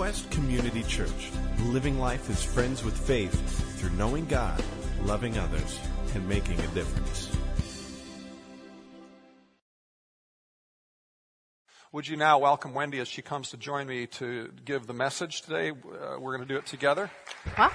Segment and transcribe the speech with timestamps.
[0.00, 1.30] Quest Community Church,
[1.64, 3.34] living life as friends with faith
[3.78, 4.64] through knowing God,
[5.02, 5.78] loving others,
[6.14, 7.30] and making a difference.
[11.92, 15.42] Would you now welcome Wendy as she comes to join me to give the message
[15.42, 15.72] today?
[15.72, 17.10] Uh, we're going to do it together.
[17.54, 17.68] Huh?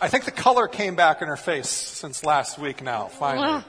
[0.00, 3.62] I think the color came back in her face since last week now, finally.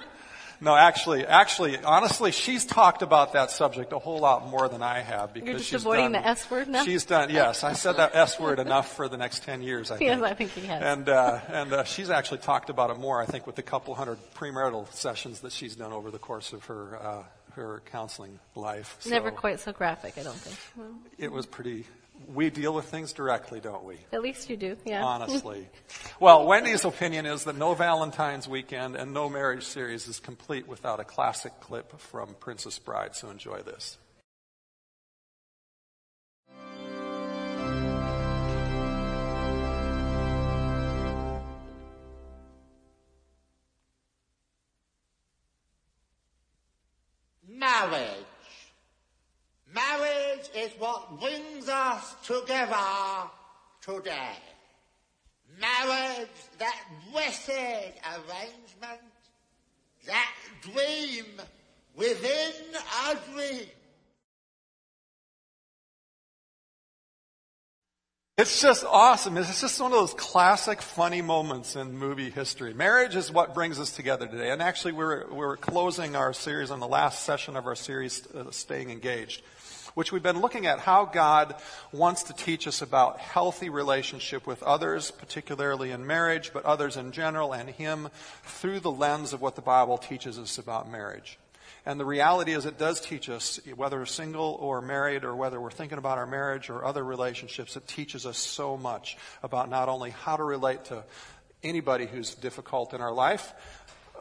[0.62, 5.00] No, actually, actually, honestly, she's talked about that subject a whole lot more than I
[5.00, 6.84] have because You're just she's avoiding done, the S word now?
[6.84, 9.98] She's done, yes, I said that S word enough for the next 10 years, I
[9.98, 10.10] think.
[10.10, 10.82] Yes, I think he has.
[10.82, 13.96] And, uh, and uh, she's actually talked about it more, I think, with the couple
[13.96, 18.98] hundred premarital sessions that she's done over the course of her, uh, her counseling life.
[19.00, 20.58] So Never quite so graphic, I don't think.
[20.76, 21.86] Well, It was pretty,
[22.28, 23.98] we deal with things directly, don't we?
[24.12, 25.04] at least you do, yeah.
[25.04, 25.68] honestly.
[26.20, 31.00] well, Wendy's opinion is that no Valentine's weekend and no marriage series is complete without
[31.00, 33.98] a classic clip from Princess Bride, so enjoy this.
[47.48, 48.19] Marriage.
[50.56, 52.76] Is what brings us together
[53.82, 54.38] today.
[55.60, 59.02] Marriage, that blessed arrangement,
[60.08, 61.26] that dream
[61.96, 62.54] within
[63.08, 63.68] a dream.
[68.40, 69.36] It's just awesome.
[69.36, 72.74] It's just one of those classic funny moments in movie history.
[72.74, 74.52] Marriage is what brings us together today.
[74.52, 78.50] And actually, we're, we're closing our series on the last session of our series, uh,
[78.50, 79.42] Staying Engaged,
[80.00, 81.56] which we've been looking at how God
[81.92, 87.12] wants to teach us about healthy relationship with others, particularly in marriage, but others in
[87.12, 88.08] general, and Him
[88.44, 91.38] through the lens of what the Bible teaches us about marriage.
[91.86, 95.70] And the reality is, it does teach us, whether single or married, or whether we're
[95.70, 100.12] thinking about our marriage or other relationships, it teaches us so much about not only
[100.12, 101.04] how to relate to
[101.62, 103.54] anybody who's difficult in our life,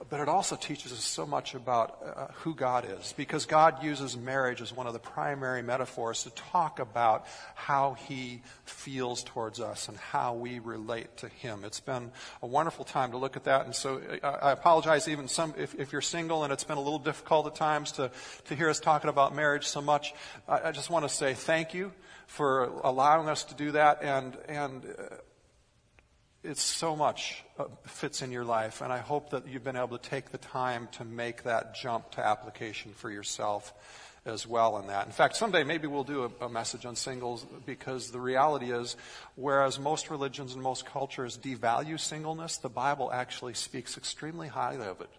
[0.09, 3.13] but it also teaches us so much about uh, who God is.
[3.17, 8.43] Because God uses marriage as one of the primary metaphors to talk about how He
[8.65, 11.65] feels towards us and how we relate to Him.
[11.65, 13.65] It's been a wonderful time to look at that.
[13.65, 16.83] And so I, I apologize even some, if, if, you're single and it's been a
[16.83, 18.11] little difficult at times to,
[18.47, 20.15] to hear us talking about marriage so much,
[20.49, 21.93] I, I just want to say thank you
[22.27, 25.15] for allowing us to do that and, and, uh,
[26.45, 29.99] it's so much uh, fits in your life, and I hope that you've been able
[29.99, 33.73] to take the time to make that jump to application for yourself
[34.25, 35.07] as well in that.
[35.07, 38.97] In fact, someday maybe we'll do a, a, message on singles because the reality is,
[39.37, 45.01] whereas most religions and most cultures devalue singleness, the Bible actually speaks extremely highly of
[45.01, 45.11] it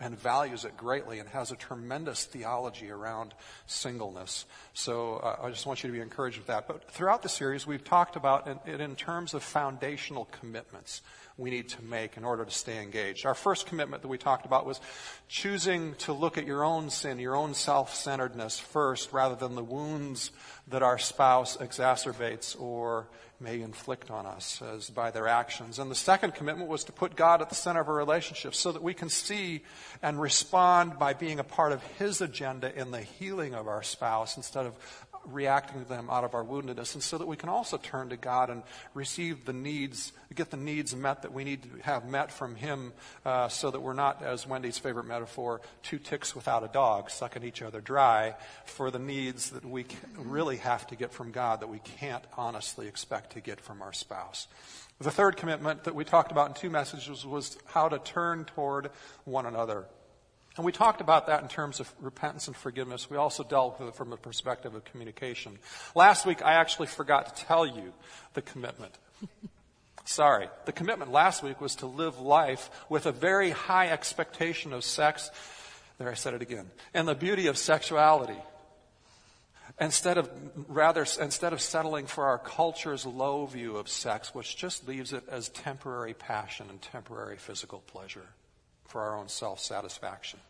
[0.00, 3.34] and values it greatly and has a tremendous theology around
[3.66, 4.46] singleness.
[4.72, 6.68] So uh, I just want you to be encouraged with that.
[6.68, 11.02] But throughout the series, we've talked about it in terms of foundational commitments
[11.38, 13.24] we need to make in order to stay engaged.
[13.24, 14.80] Our first commitment that we talked about was
[15.28, 20.32] choosing to look at your own sin, your own self-centeredness first rather than the wounds
[20.66, 23.06] that our spouse exacerbates or
[23.40, 25.78] may inflict on us as by their actions.
[25.78, 28.72] And the second commitment was to put God at the center of our relationship so
[28.72, 29.62] that we can see
[30.02, 34.36] and respond by being a part of His agenda in the healing of our spouse
[34.36, 34.74] instead of
[35.26, 38.16] reacting to them out of our woundedness, and so that we can also turn to
[38.16, 38.62] God and
[38.94, 42.92] receive the needs, get the needs met that we need to have met from Him,
[43.24, 47.44] uh, so that we're not, as Wendy's favorite metaphor, two ticks without a dog, sucking
[47.44, 48.34] each other dry
[48.64, 49.86] for the needs that we
[50.16, 53.92] really have to get from God that we can't honestly expect to get from our
[53.92, 54.48] spouse.
[55.00, 58.90] The third commitment that we talked about in two messages was how to turn toward
[59.24, 59.86] one another.
[60.58, 63.08] And we talked about that in terms of repentance and forgiveness.
[63.08, 65.56] We also dealt with it from the perspective of communication.
[65.94, 67.92] Last week, I actually forgot to tell you
[68.34, 68.98] the commitment.
[70.04, 70.48] Sorry.
[70.64, 75.30] The commitment last week was to live life with a very high expectation of sex.
[75.98, 76.66] There, I said it again.
[76.92, 78.42] And the beauty of sexuality.
[79.80, 80.28] Instead of,
[80.66, 85.22] rather, instead of settling for our culture's low view of sex, which just leaves it
[85.28, 88.26] as temporary passion and temporary physical pleasure
[88.88, 90.40] for our own self satisfaction.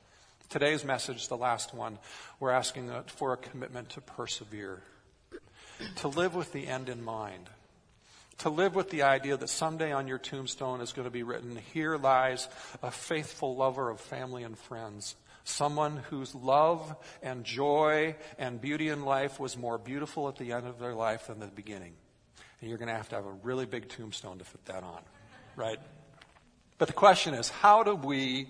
[0.48, 1.98] Today's message, the last one,
[2.40, 4.82] we're asking uh, for a commitment to persevere,
[5.96, 7.50] to live with the end in mind,
[8.38, 11.58] to live with the idea that someday on your tombstone is going to be written,
[11.74, 12.48] Here lies
[12.82, 15.16] a faithful lover of family and friends.
[15.44, 20.66] Someone whose love and joy and beauty in life was more beautiful at the end
[20.66, 21.92] of their life than the beginning.
[22.62, 25.02] And you're going to have to have a really big tombstone to fit that on,
[25.56, 25.78] right?
[26.78, 28.48] But the question is, how do we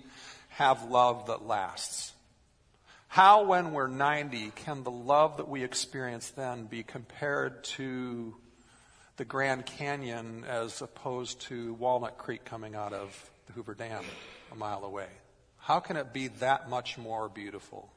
[0.49, 2.13] have love that lasts?
[3.07, 8.35] How, when we're 90, can the love that we experience then be compared to
[9.17, 14.03] the Grand Canyon as opposed to Walnut Creek coming out of the Hoover Dam
[14.51, 15.07] a mile away?
[15.57, 17.91] How can it be that much more beautiful?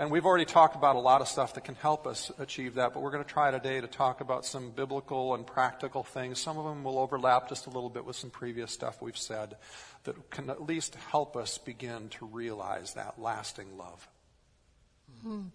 [0.00, 2.94] And we've already talked about a lot of stuff that can help us achieve that,
[2.94, 6.38] but we're going to try today to talk about some biblical and practical things.
[6.38, 9.56] Some of them will overlap just a little bit with some previous stuff we've said
[10.04, 14.08] that can at least help us begin to realize that lasting love.
[15.26, 15.48] Mm-hmm.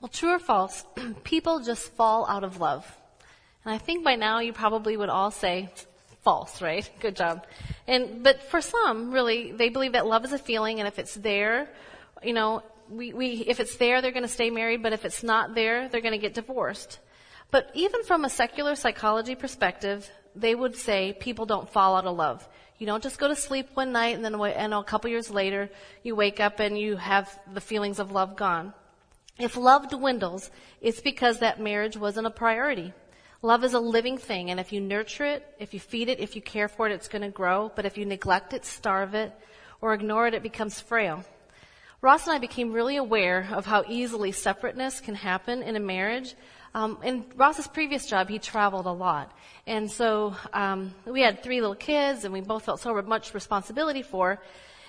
[0.00, 0.84] Well, true or false,
[1.22, 2.84] people just fall out of love.
[3.64, 5.70] And I think by now you probably would all say
[6.22, 6.88] false, right?
[6.98, 7.46] Good job.
[7.86, 11.14] And, but for some, really, they believe that love is a feeling and if it's
[11.14, 11.68] there,
[12.24, 15.22] you know, we, we, if it's there, they're going to stay married, but if it's
[15.22, 16.98] not there, they're going to get divorced.
[17.50, 22.16] But even from a secular psychology perspective, they would say people don't fall out of
[22.16, 22.46] love.
[22.78, 25.68] You don't just go to sleep one night and then and a couple years later
[26.04, 28.72] you wake up and you have the feelings of love gone.
[29.38, 30.50] If love dwindles,
[30.80, 32.92] it's because that marriage wasn't a priority.
[33.40, 36.34] Love is a living thing, and if you nurture it, if you feed it, if
[36.34, 37.70] you care for it, it's going to grow.
[37.74, 39.32] But if you neglect it, starve it,
[39.80, 41.24] or ignore it, it becomes frail.
[42.00, 46.36] Ross and I became really aware of how easily separateness can happen in a marriage.
[46.72, 49.36] Um, in Ross's previous job, he traveled a lot.
[49.66, 54.02] And so um, we had three little kids, and we both felt so much responsibility
[54.02, 54.40] for.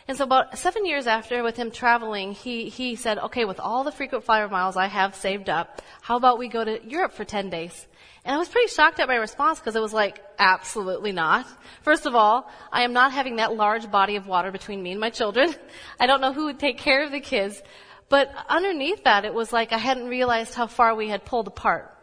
[0.09, 3.83] And so about seven years after, with him traveling, he, he said, okay, with all
[3.83, 7.23] the frequent flyer miles I have saved up, how about we go to Europe for
[7.23, 7.85] 10 days?
[8.25, 11.45] And I was pretty shocked at my response because it was like, absolutely not.
[11.83, 14.99] First of all, I am not having that large body of water between me and
[14.99, 15.53] my children.
[15.99, 17.61] I don't know who would take care of the kids.
[18.09, 21.95] But underneath that, it was like I hadn't realized how far we had pulled apart.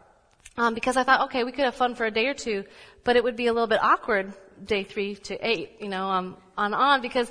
[0.55, 2.63] Um, because I thought, okay, we could have fun for a day or two,
[3.03, 4.31] but it would be a little bit awkward
[4.63, 7.29] day three to eight, you know, um, on on because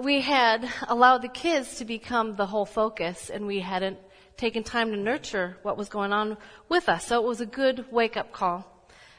[0.00, 3.98] we had allowed the kids to become the whole focus and we hadn't
[4.38, 6.38] taken time to nurture what was going on
[6.70, 7.06] with us.
[7.06, 8.64] So it was a good wake up call.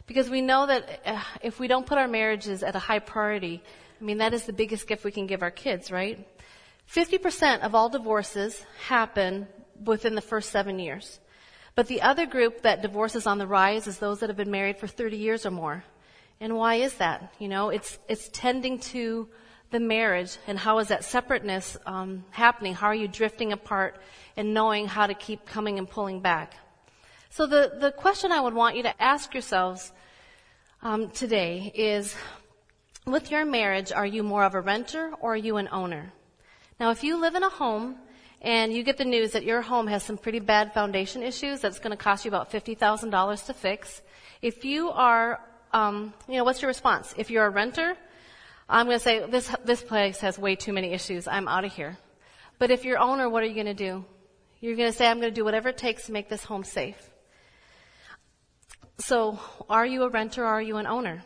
[0.07, 3.61] Because we know that uh, if we don't put our marriages at a high priority,
[3.99, 6.27] I mean, that is the biggest gift we can give our kids, right?
[6.91, 9.47] 50% of all divorces happen
[9.85, 11.19] within the first seven years.
[11.75, 14.79] But the other group that divorces on the rise is those that have been married
[14.79, 15.83] for 30 years or more.
[16.39, 17.35] And why is that?
[17.37, 19.29] You know, it's, it's tending to
[19.71, 22.73] the marriage and how is that separateness um, happening?
[22.73, 23.95] How are you drifting apart
[24.37, 26.55] and knowing how to keep coming and pulling back?
[27.29, 29.91] So the, the question I would want you to ask yourselves
[30.81, 32.15] um, today is,
[33.05, 36.11] with your marriage, are you more of a renter or are you an owner?
[36.79, 37.95] Now, if you live in a home
[38.41, 41.79] and you get the news that your home has some pretty bad foundation issues that's
[41.79, 44.01] going to cost you about $50,000 to fix,
[44.41, 45.39] if you are,
[45.71, 47.13] um, you know, what's your response?
[47.17, 47.95] If you're a renter,
[48.71, 51.27] I'm going to say, this, this place has way too many issues.
[51.27, 51.97] I'm out of here.
[52.57, 54.05] But if you're owner, what are you going to do?
[54.61, 56.63] You're going to say, I'm going to do whatever it takes to make this home
[56.63, 57.09] safe.
[58.97, 59.39] So,
[59.69, 61.21] are you a renter or are you an owner?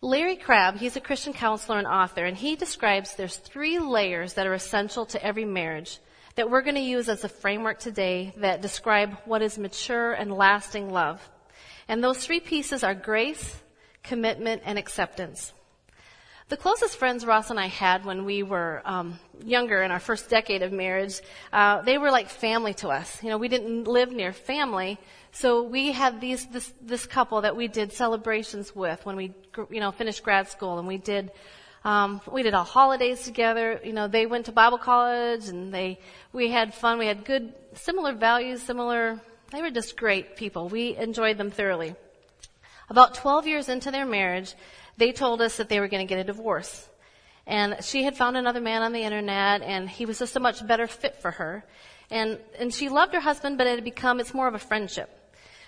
[0.00, 4.46] Larry Crabb, he's a Christian counselor and author, and he describes there's three layers that
[4.46, 5.98] are essential to every marriage
[6.36, 10.32] that we're going to use as a framework today that describe what is mature and
[10.32, 11.20] lasting love.
[11.88, 13.60] And those three pieces are grace,
[14.04, 15.52] commitment, and acceptance.
[16.50, 20.28] The closest friends Ross and I had when we were um, younger in our first
[20.28, 21.20] decade of marriage,
[21.52, 23.22] uh, they were like family to us.
[23.22, 24.98] You know, we didn't live near family,
[25.30, 29.32] so we had these this this couple that we did celebrations with when we
[29.70, 31.30] you know finished grad school, and we did
[31.84, 33.80] um, we did all holidays together.
[33.84, 36.00] You know, they went to Bible college, and they
[36.32, 36.98] we had fun.
[36.98, 39.20] We had good similar values, similar.
[39.52, 40.68] They were just great people.
[40.68, 41.94] We enjoyed them thoroughly.
[42.90, 44.52] About 12 years into their marriage,
[45.00, 46.88] they told us that they were going to get a divorce.
[47.46, 50.64] And she had found another man on the internet and he was just a much
[50.64, 51.64] better fit for her.
[52.10, 55.10] And, and she loved her husband, but it had become, it's more of a friendship.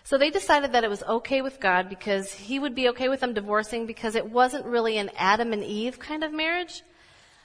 [0.05, 3.21] So they decided that it was okay with God because he would be okay with
[3.21, 6.83] them divorcing because it wasn't really an Adam and Eve kind of marriage.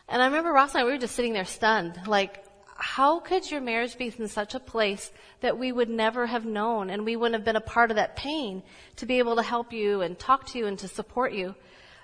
[0.10, 2.08] And I remember Ross and I, we were just sitting there stunned.
[2.08, 2.44] Like,
[2.78, 6.90] how could your marriage be in such a place that we would never have known
[6.90, 8.64] and we wouldn't have been a part of that pain
[8.98, 11.56] to be able to help you and talk to you and to support you?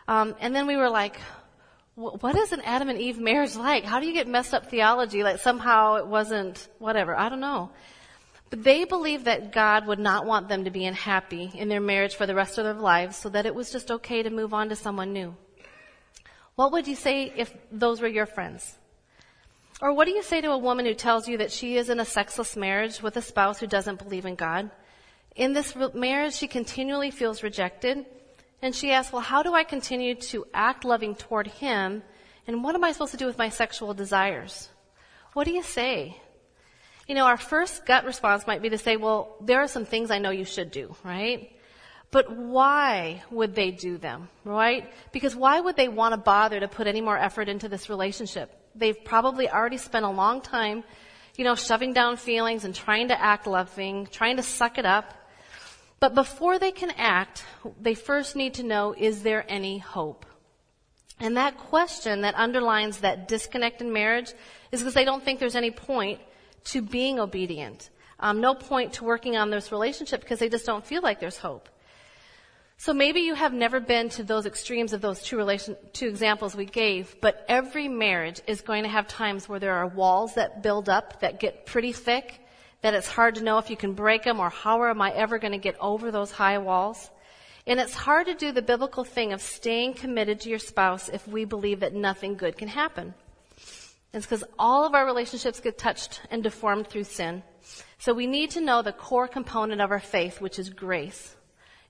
[0.07, 1.19] Um, and then we were like,
[1.95, 3.83] what is an Adam and Eve marriage like?
[3.83, 5.23] How do you get messed up theology?
[5.23, 7.15] Like somehow it wasn't whatever.
[7.15, 7.69] I don't know.
[8.49, 12.15] But they believed that God would not want them to be unhappy in their marriage
[12.15, 14.69] for the rest of their lives, so that it was just okay to move on
[14.69, 15.35] to someone new.
[16.55, 18.77] What would you say if those were your friends?
[19.83, 21.99] Or what do you say to a woman who tells you that she is in
[21.99, 24.71] a sexless marriage with a spouse who doesn't believe in God?
[25.35, 28.05] In this marriage, she continually feels rejected
[28.61, 32.01] and she asks, well, how do I continue to act loving toward him?
[32.47, 34.69] And what am I supposed to do with my sexual desires?
[35.33, 36.15] What do you say?
[37.05, 40.11] You know, our first gut response might be to say, well, there are some things
[40.11, 41.51] I know you should do, right?
[42.09, 44.89] But why would they do them, right?
[45.11, 48.62] Because why would they want to bother to put any more effort into this relationship?
[48.75, 50.83] They've probably already spent a long time,
[51.35, 55.13] you know, shoving down feelings and trying to act loving, trying to suck it up.
[55.99, 57.45] But before they can act,
[57.79, 60.25] they first need to know, is there any hope?
[61.19, 64.33] And that question that underlines that disconnect in marriage
[64.71, 66.19] is because they don't think there's any point
[66.65, 67.89] to being obedient.
[68.19, 71.37] Um, no point to working on this relationship because they just don't feel like there's
[71.37, 71.69] hope.
[72.83, 76.53] So maybe you have never been to those extremes of those two relation, two examples
[76.53, 80.61] we gave, but every marriage is going to have times where there are walls that
[80.61, 82.45] build up that get pretty thick,
[82.81, 85.39] that it's hard to know if you can break them or how am I ever
[85.39, 87.09] going to get over those high walls.
[87.65, 91.25] And it's hard to do the biblical thing of staying committed to your spouse if
[91.25, 93.13] we believe that nothing good can happen.
[94.13, 97.43] It's because all of our relationships get touched and deformed through sin.
[97.99, 101.37] So we need to know the core component of our faith, which is grace.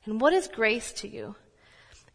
[0.06, 1.36] And what is grace to you?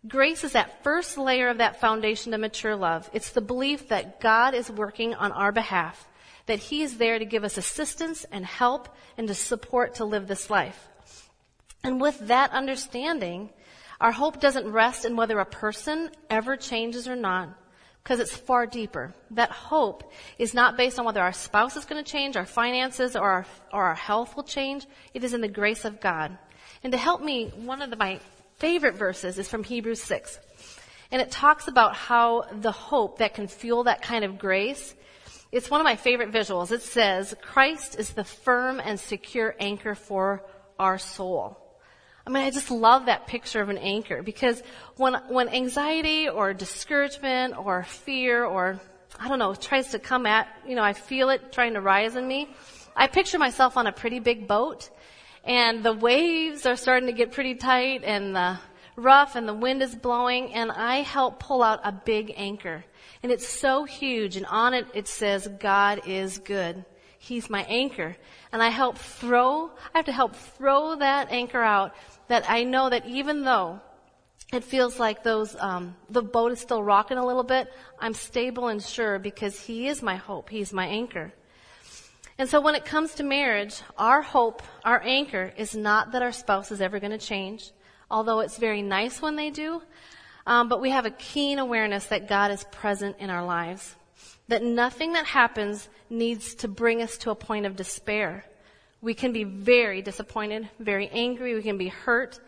[0.07, 3.11] Grace is that first layer of that foundation to mature love.
[3.12, 6.09] It's the belief that God is working on our behalf,
[6.47, 10.28] that He is there to give us assistance and help and to support to live
[10.28, 10.88] this life.
[11.83, 13.50] And with that understanding,
[14.00, 17.49] our hope doesn't rest in whether a person ever changes or not,
[18.02, 19.12] because it's far deeper.
[19.33, 23.16] That hope is not based on whether our spouse is going to change, our finances,
[23.16, 24.87] or our, or our health will change.
[25.14, 26.38] It is in the grace of God.
[26.83, 28.21] And to help me, one of the, my
[28.57, 30.39] favorite verses is from Hebrews 6.
[31.11, 34.95] And it talks about how the hope that can fuel that kind of grace,
[35.51, 36.71] it's one of my favorite visuals.
[36.73, 40.45] It says, Christ is the firm and secure anchor for
[40.79, 41.59] our soul.
[42.27, 44.63] I mean, I just love that picture of an anchor because
[44.97, 48.79] when, when anxiety or discouragement or fear or,
[49.19, 52.17] I don't know, tries to come at, you know, I feel it trying to rise
[52.17, 52.51] in me,
[52.95, 54.91] I picture myself on a pretty big boat
[55.45, 58.59] and the waves are starting to get pretty tight and the
[58.97, 62.85] rough and the wind is blowing and I help pull out a big anchor.
[63.23, 66.85] And it's so huge and on it it says, God is good.
[67.18, 68.16] He's my anchor.
[68.52, 71.95] And I help throw, I have to help throw that anchor out
[72.28, 73.80] that I know that even though
[74.52, 78.68] it feels like those, um, the boat is still rocking a little bit, I'm stable
[78.68, 80.49] and sure because He is my hope.
[80.49, 81.33] He's my anchor.
[82.38, 86.30] And so when it comes to marriage, our hope, our anchor is not that our
[86.30, 87.73] spouse is ever going to change,
[88.09, 89.83] although it's very nice when they do.
[90.47, 93.97] Um, but we have a keen awareness that God is present in our lives.
[94.47, 98.45] That nothing that happens needs to bring us to a point of despair.
[99.00, 102.38] We can be very disappointed, very angry, we can be hurt.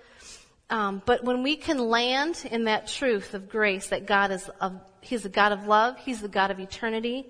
[0.71, 4.81] Um, but when we can land in that truth of grace that God is, of,
[5.01, 7.27] He's the God of love, He's the God of eternity,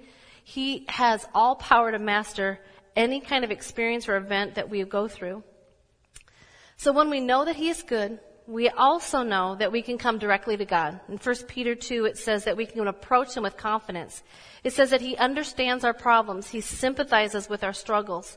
[0.51, 2.59] he has all power to master
[2.97, 5.45] any kind of experience or event that we go through.
[6.77, 10.19] So when we know that He is good, we also know that we can come
[10.19, 10.99] directly to God.
[11.09, 14.25] In 1 Peter 2, it says that we can approach Him with confidence.
[14.65, 16.49] It says that He understands our problems.
[16.49, 18.37] He sympathizes with our struggles.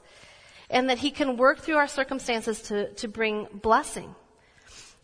[0.70, 4.14] And that He can work through our circumstances to, to bring blessing.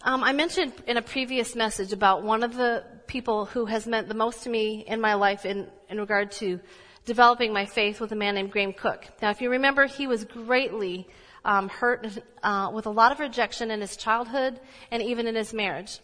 [0.04, 4.10] Um, I mentioned in a previous message about one of the people who has meant
[4.10, 6.60] the most to me in my life in, in regard to
[7.06, 9.08] developing my faith with a man named Graham Cooke.
[9.22, 11.08] Now, if you remember, he was greatly
[11.46, 12.08] um, hurt
[12.44, 14.60] uh, with a lot of rejection in his childhood
[14.92, 16.00] and even in his marriage.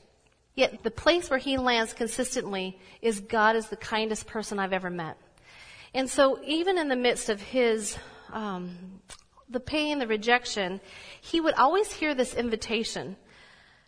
[0.56, 4.90] Yet the place where he lands consistently is God is the kindest person I've ever
[4.90, 5.18] met.
[5.94, 7.98] And so even in the midst of his,
[8.32, 9.02] um,
[9.50, 10.80] the pain, the rejection,
[11.22, 13.18] he would always hear this invitation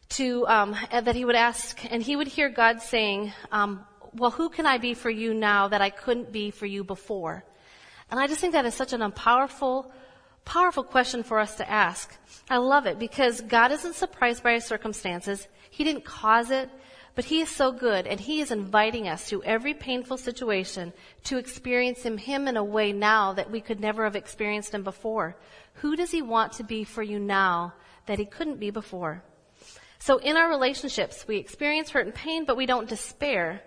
[0.09, 4.49] to, um, that he would ask, and he would hear God saying, um, well, who
[4.49, 7.43] can I be for you now that I couldn't be for you before?
[8.09, 9.91] And I just think that is such an um, powerful,
[10.45, 12.15] powerful question for us to ask.
[12.49, 15.47] I love it because God isn't surprised by our circumstances.
[15.69, 16.69] He didn't cause it,
[17.15, 20.93] but He is so good and He is inviting us through every painful situation
[21.25, 24.83] to experience Him, Him in a way now that we could never have experienced Him
[24.83, 25.35] before.
[25.75, 27.73] Who does He want to be for you now
[28.05, 29.23] that He couldn't be before?
[29.99, 33.61] So in our relationships, we experience hurt and pain, but we don't despair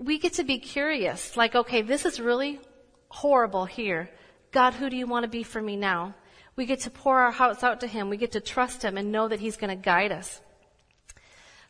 [0.00, 2.60] we get to be curious, like, okay, this is really
[3.08, 4.10] horrible here.
[4.50, 6.14] God, who do you want to be for me now?
[6.56, 8.08] We get to pour our hearts out to Him.
[8.08, 10.40] We get to trust Him and know that He's going to guide us.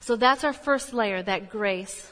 [0.01, 2.11] So that's our first layer, that grace.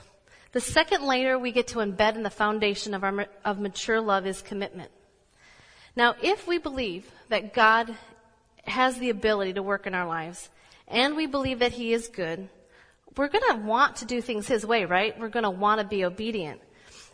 [0.52, 4.26] The second layer we get to embed in the foundation of our, of mature love
[4.26, 4.90] is commitment.
[5.94, 7.94] Now, if we believe that God
[8.64, 10.48] has the ability to work in our lives,
[10.88, 12.48] and we believe that He is good,
[13.16, 15.18] we're going to want to do things His way, right?
[15.18, 16.60] We're going to want to be obedient.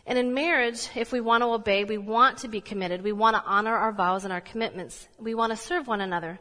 [0.05, 3.03] And in marriage, if we want to obey, we want to be committed.
[3.03, 5.07] We want to honor our vows and our commitments.
[5.19, 6.39] We want to serve one another.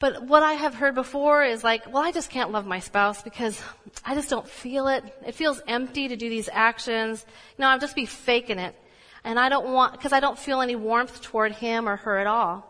[0.00, 3.22] But what I have heard before is like, well, I just can't love my spouse
[3.22, 3.60] because
[4.04, 5.02] I just don't feel it.
[5.26, 7.24] It feels empty to do these actions.
[7.56, 8.76] You know, I'll just be faking it.
[9.24, 12.26] And I don't want, because I don't feel any warmth toward him or her at
[12.26, 12.64] all.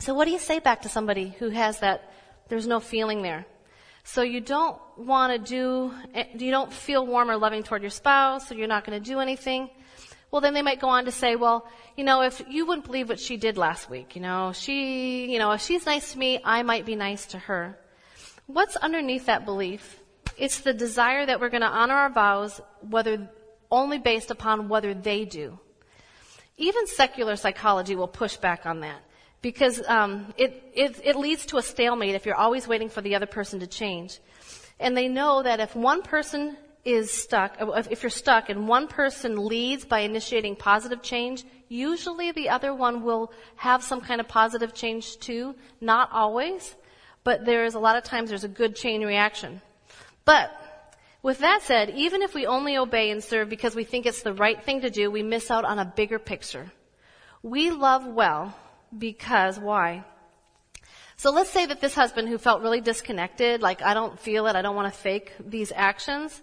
[0.00, 2.12] So what do you say back to somebody who has that,
[2.48, 3.46] there's no feeling there?
[4.10, 7.90] So you don't want to do, eh, you don't feel warm or loving toward your
[7.90, 9.68] spouse, so you're not going to do anything.
[10.30, 13.10] Well, then they might go on to say, well, you know, if you wouldn't believe
[13.10, 16.40] what she did last week, you know, she, you know, if she's nice to me,
[16.42, 17.78] I might be nice to her.
[18.46, 20.00] What's underneath that belief?
[20.38, 23.28] It's the desire that we're going to honor our vows, whether
[23.70, 25.58] only based upon whether they do.
[26.56, 29.02] Even secular psychology will push back on that
[29.40, 33.14] because um, it, it, it leads to a stalemate if you're always waiting for the
[33.14, 34.18] other person to change.
[34.80, 37.56] And they know that if one person is stuck,
[37.90, 43.02] if you're stuck and one person leads by initiating positive change, usually the other one
[43.02, 45.54] will have some kind of positive change too.
[45.80, 46.74] Not always,
[47.24, 49.60] but there is a lot of times there's a good chain reaction.
[50.24, 50.50] But
[51.22, 54.32] with that said, even if we only obey and serve because we think it's the
[54.32, 56.70] right thing to do, we miss out on a bigger picture.
[57.42, 58.54] We love well
[58.96, 60.04] because why?
[61.16, 64.54] So let's say that this husband who felt really disconnected, like I don't feel it,
[64.54, 66.40] I don't want to fake these actions,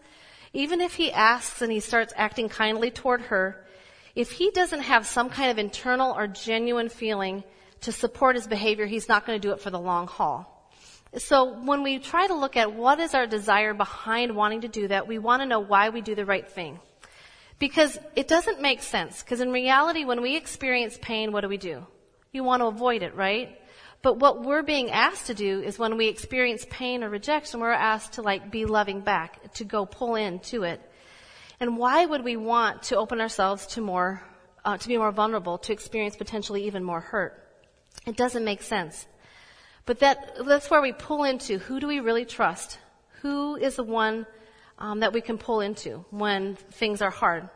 [0.51, 3.65] even if he asks and he starts acting kindly toward her,
[4.15, 7.43] if he doesn't have some kind of internal or genuine feeling
[7.81, 10.51] to support his behavior, he's not going to do it for the long haul.
[11.17, 14.87] So when we try to look at what is our desire behind wanting to do
[14.89, 16.79] that, we want to know why we do the right thing.
[17.59, 19.23] Because it doesn't make sense.
[19.23, 21.85] Because in reality, when we experience pain, what do we do?
[22.35, 23.57] You want to avoid it, right?
[24.01, 27.71] But what we're being asked to do is when we experience pain or rejection, we're
[27.71, 30.81] asked to like be loving back, to go pull into it.
[31.61, 34.21] And why would we want to open ourselves to more,
[34.65, 37.41] uh, to be more vulnerable, to experience potentially even more hurt?
[38.05, 39.07] It doesn't make sense.
[39.85, 42.79] But that, that's where we pull into who do we really trust?
[43.21, 44.27] Who is the one
[44.77, 47.47] um, that we can pull into when things are hard?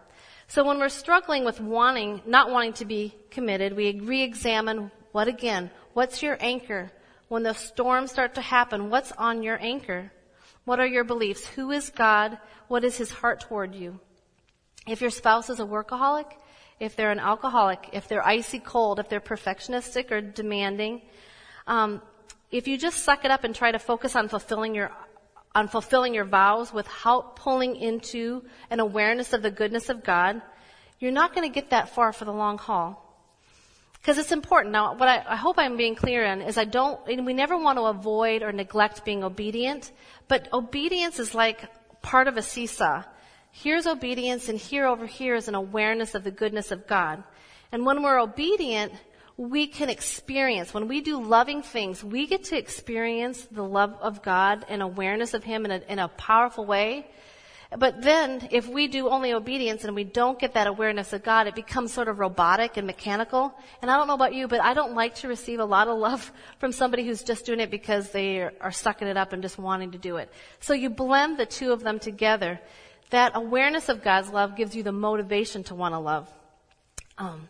[0.49, 5.69] So when we're struggling with wanting, not wanting to be committed, we re-examine what again?
[5.93, 6.91] What's your anchor?
[7.27, 10.11] When the storms start to happen, what's on your anchor?
[10.65, 11.45] What are your beliefs?
[11.45, 12.39] Who is God?
[12.67, 13.99] What is his heart toward you?
[14.87, 16.31] If your spouse is a workaholic,
[16.79, 21.03] if they're an alcoholic, if they're icy cold, if they're perfectionistic or demanding,
[21.67, 22.01] um,
[22.49, 24.91] if you just suck it up and try to focus on fulfilling your
[25.55, 30.41] on fulfilling your vows without pulling into an awareness of the goodness of God,
[30.99, 33.05] you're not going to get that far for the long haul.
[33.93, 34.71] Because it's important.
[34.71, 37.77] Now, what I, I, hope I'm being clear in is I don't, we never want
[37.77, 39.91] to avoid or neglect being obedient,
[40.27, 41.69] but obedience is like
[42.01, 43.03] part of a seesaw.
[43.51, 47.23] Here's obedience and here over here is an awareness of the goodness of God.
[47.71, 48.93] And when we're obedient,
[49.39, 54.21] we can experience, when we do loving things, we get to experience the love of
[54.21, 57.07] God and awareness of Him in a, in a powerful way.
[57.77, 61.47] But then, if we do only obedience and we don't get that awareness of God,
[61.47, 63.53] it becomes sort of robotic and mechanical.
[63.81, 65.97] And I don't know about you, but I don't like to receive a lot of
[65.97, 69.57] love from somebody who's just doing it because they are sucking it up and just
[69.57, 70.29] wanting to do it.
[70.59, 72.59] So you blend the two of them together.
[73.11, 76.29] That awareness of God's love gives you the motivation to want to love.
[77.17, 77.47] Um,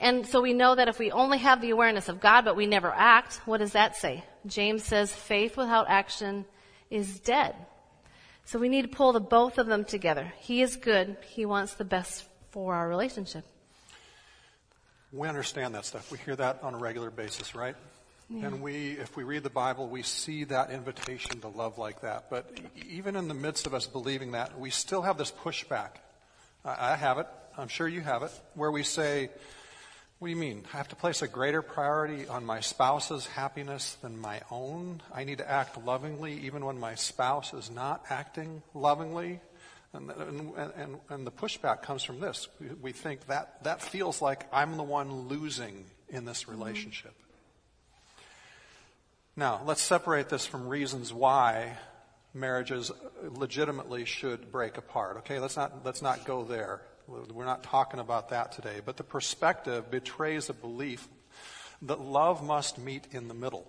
[0.00, 2.66] and so we know that if we only have the awareness of God, but we
[2.66, 4.24] never act, what does that say?
[4.46, 6.46] James says faith without action
[6.90, 7.54] is dead.
[8.46, 10.32] So we need to pull the both of them together.
[10.40, 11.16] He is good.
[11.28, 13.44] He wants the best for our relationship.
[15.12, 16.10] We understand that stuff.
[16.10, 17.76] We hear that on a regular basis, right?
[18.28, 18.46] Yeah.
[18.46, 22.30] And we, if we read the Bible, we see that invitation to love like that.
[22.30, 22.58] But
[22.88, 25.90] even in the midst of us believing that, we still have this pushback.
[26.64, 27.26] I have it.
[27.58, 29.30] I'm sure you have it, where we say,
[30.20, 30.64] what do you mean?
[30.74, 35.00] I have to place a greater priority on my spouse's happiness than my own?
[35.14, 39.40] I need to act lovingly even when my spouse is not acting lovingly?
[39.94, 42.48] And, and, and, and the pushback comes from this.
[42.60, 46.50] We, we, think that that feels like I'm the one losing in this mm-hmm.
[46.50, 47.12] relationship.
[47.12, 48.20] Mm-hmm.
[49.40, 51.78] Now, let's separate this from reasons why
[52.34, 55.16] marriages legitimately should break apart.
[55.18, 56.82] Okay, let's not, let's not go there.
[57.06, 58.80] We're not talking about that today.
[58.84, 61.08] But the perspective betrays a belief
[61.82, 63.66] that love must meet in the middle.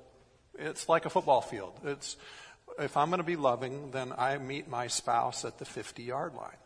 [0.58, 1.80] It's like a football field.
[1.84, 2.18] It's,
[2.78, 6.36] if I'm going to be loving, then I meet my spouse at the 50 yard
[6.36, 6.58] line.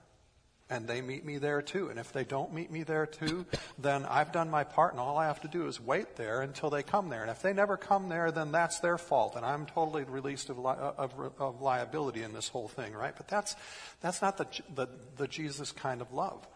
[0.67, 1.89] And they meet me there too.
[1.89, 3.45] And if they don't meet me there too,
[3.77, 6.71] then I've done my part and all I have to do is wait there until
[6.71, 7.21] they come there.
[7.21, 9.35] And if they never come there, then that's their fault.
[9.35, 13.13] And I'm totally released of, li- of, of liability in this whole thing, right?
[13.15, 13.55] But that's,
[14.01, 16.47] that's not the, the, the Jesus kind of love.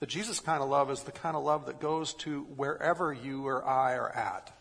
[0.00, 3.46] The Jesus kind of love is the kind of love that goes to wherever you
[3.46, 4.52] or I are at.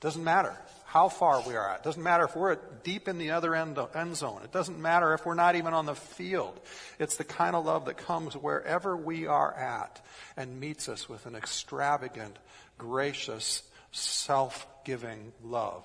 [0.00, 1.82] Doesn't matter how far we are at.
[1.82, 4.42] Doesn't matter if we're deep in the other end, end zone.
[4.44, 6.58] It doesn't matter if we're not even on the field.
[6.98, 10.04] It's the kind of love that comes wherever we are at
[10.36, 12.36] and meets us with an extravagant,
[12.76, 15.84] gracious, self-giving love.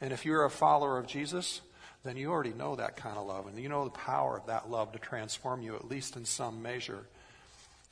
[0.00, 1.60] And if you're a follower of Jesus,
[2.02, 4.70] then you already know that kind of love and you know the power of that
[4.70, 7.06] love to transform you at least in some measure.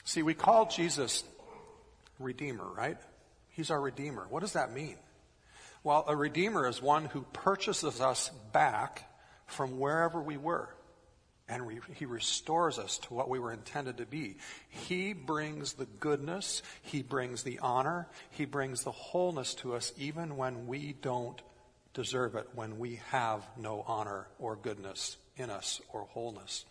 [0.05, 1.25] See, we call Jesus
[2.19, 2.99] Redeemer, right?
[3.51, 4.27] He's our Redeemer.
[4.29, 4.97] What does that mean?
[5.83, 9.11] Well, a Redeemer is one who purchases us back
[9.47, 10.69] from wherever we were.
[11.47, 14.37] And re- he restores us to what we were intended to be.
[14.71, 20.38] He brings the goodness, he brings the honor, he brings the wholeness to us even
[20.38, 21.40] when we don't
[21.93, 26.64] deserve it, when we have no honor or goodness in us or wholeness.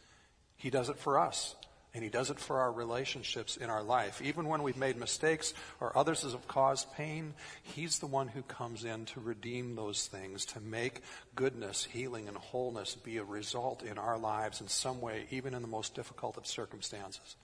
[0.57, 1.55] He does it for us.
[1.95, 4.19] And He does it for our relationships in our life.
[4.23, 8.83] Even when we've made mistakes or others have caused pain, He's the one who comes
[8.83, 11.01] in to redeem those things, to make
[11.35, 15.61] goodness, healing, and wholeness be a result in our lives in some way, even in
[15.61, 17.35] the most difficult of circumstances.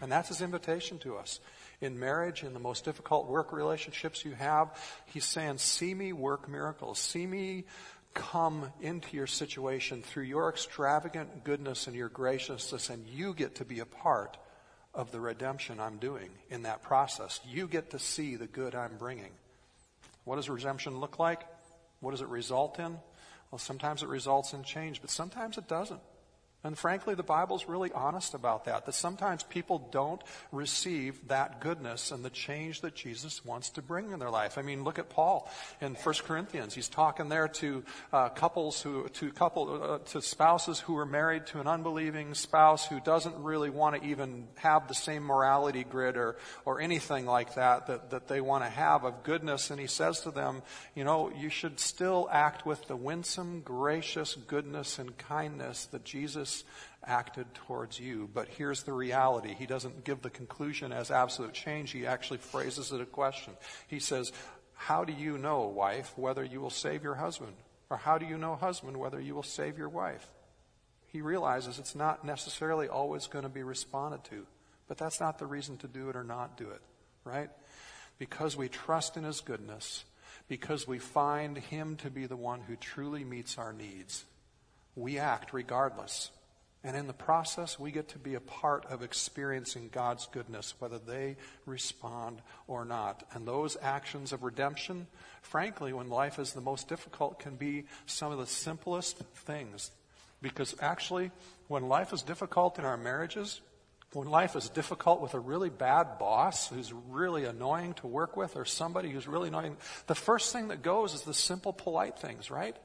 [0.00, 1.40] And that's His invitation to us.
[1.80, 4.70] In marriage, in the most difficult work relationships you have,
[5.06, 6.98] He's saying, see me work miracles.
[6.98, 7.64] See me
[8.18, 13.64] come into your situation through your extravagant goodness and your graciousness, and you get to
[13.64, 14.36] be a part
[14.92, 17.40] of the redemption I'm doing in that process.
[17.48, 19.30] You get to see the good I'm bringing.
[20.24, 21.46] What does redemption look like?
[22.00, 22.98] What does it result in?
[23.50, 26.00] Well, sometimes it results in change, but sometimes it doesn't.
[26.64, 32.10] And frankly, the Bible's really honest about that, that sometimes people don't receive that goodness
[32.10, 34.58] and the change that Jesus wants to bring in their life.
[34.58, 35.48] I mean, look at Paul
[35.80, 36.74] in 1 Corinthians.
[36.74, 41.46] He's talking there to uh, couples who, to couple, uh, to spouses who are married
[41.46, 46.16] to an unbelieving spouse who doesn't really want to even have the same morality grid
[46.16, 49.70] or, or anything like that, that, that they want to have of goodness.
[49.70, 50.62] And he says to them,
[50.96, 56.47] you know, you should still act with the winsome, gracious goodness and kindness that Jesus
[56.48, 56.64] Jesus
[57.06, 58.28] acted towards you.
[58.32, 59.54] But here's the reality.
[59.54, 61.90] He doesn't give the conclusion as absolute change.
[61.90, 63.54] He actually phrases it a question.
[63.86, 64.32] He says,
[64.74, 67.54] How do you know, wife, whether you will save your husband?
[67.90, 70.28] Or how do you know, husband, whether you will save your wife?
[71.06, 74.46] He realizes it's not necessarily always going to be responded to.
[74.88, 76.80] But that's not the reason to do it or not do it,
[77.24, 77.50] right?
[78.18, 80.04] Because we trust in His goodness,
[80.48, 84.24] because we find Him to be the one who truly meets our needs,
[84.96, 86.30] we act regardless.
[86.84, 90.98] And in the process, we get to be a part of experiencing God's goodness, whether
[90.98, 91.36] they
[91.66, 93.24] respond or not.
[93.32, 95.08] And those actions of redemption,
[95.42, 99.90] frankly, when life is the most difficult, can be some of the simplest things.
[100.40, 101.32] Because actually,
[101.66, 103.60] when life is difficult in our marriages,
[104.12, 108.56] when life is difficult with a really bad boss who's really annoying to work with,
[108.56, 112.52] or somebody who's really annoying, the first thing that goes is the simple, polite things,
[112.52, 112.76] right?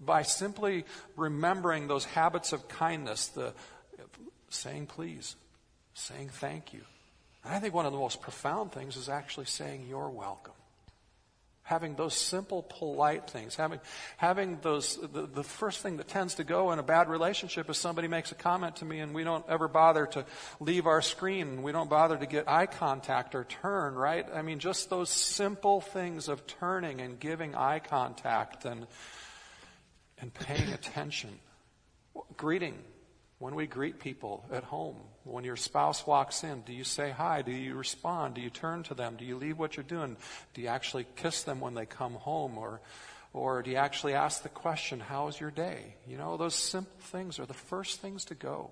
[0.00, 0.84] By simply
[1.16, 3.52] remembering those habits of kindness, the
[4.48, 5.36] saying please,
[5.94, 6.82] saying thank you.
[7.44, 10.54] And I think one of the most profound things is actually saying you're welcome.
[11.62, 13.80] Having those simple, polite things, having,
[14.18, 17.78] having those, the, the first thing that tends to go in a bad relationship is
[17.78, 20.26] somebody makes a comment to me and we don't ever bother to
[20.60, 24.26] leave our screen we don't bother to get eye contact or turn, right?
[24.34, 28.86] I mean, just those simple things of turning and giving eye contact and,
[30.20, 31.30] and paying attention.
[32.36, 32.78] Greeting.
[33.38, 37.42] When we greet people at home, when your spouse walks in, do you say hi?
[37.42, 38.34] Do you respond?
[38.34, 39.16] Do you turn to them?
[39.16, 40.16] Do you leave what you're doing?
[40.54, 42.56] Do you actually kiss them when they come home?
[42.56, 42.80] Or,
[43.32, 45.96] or do you actually ask the question, how's your day?
[46.06, 48.70] You know, those simple things are the first things to go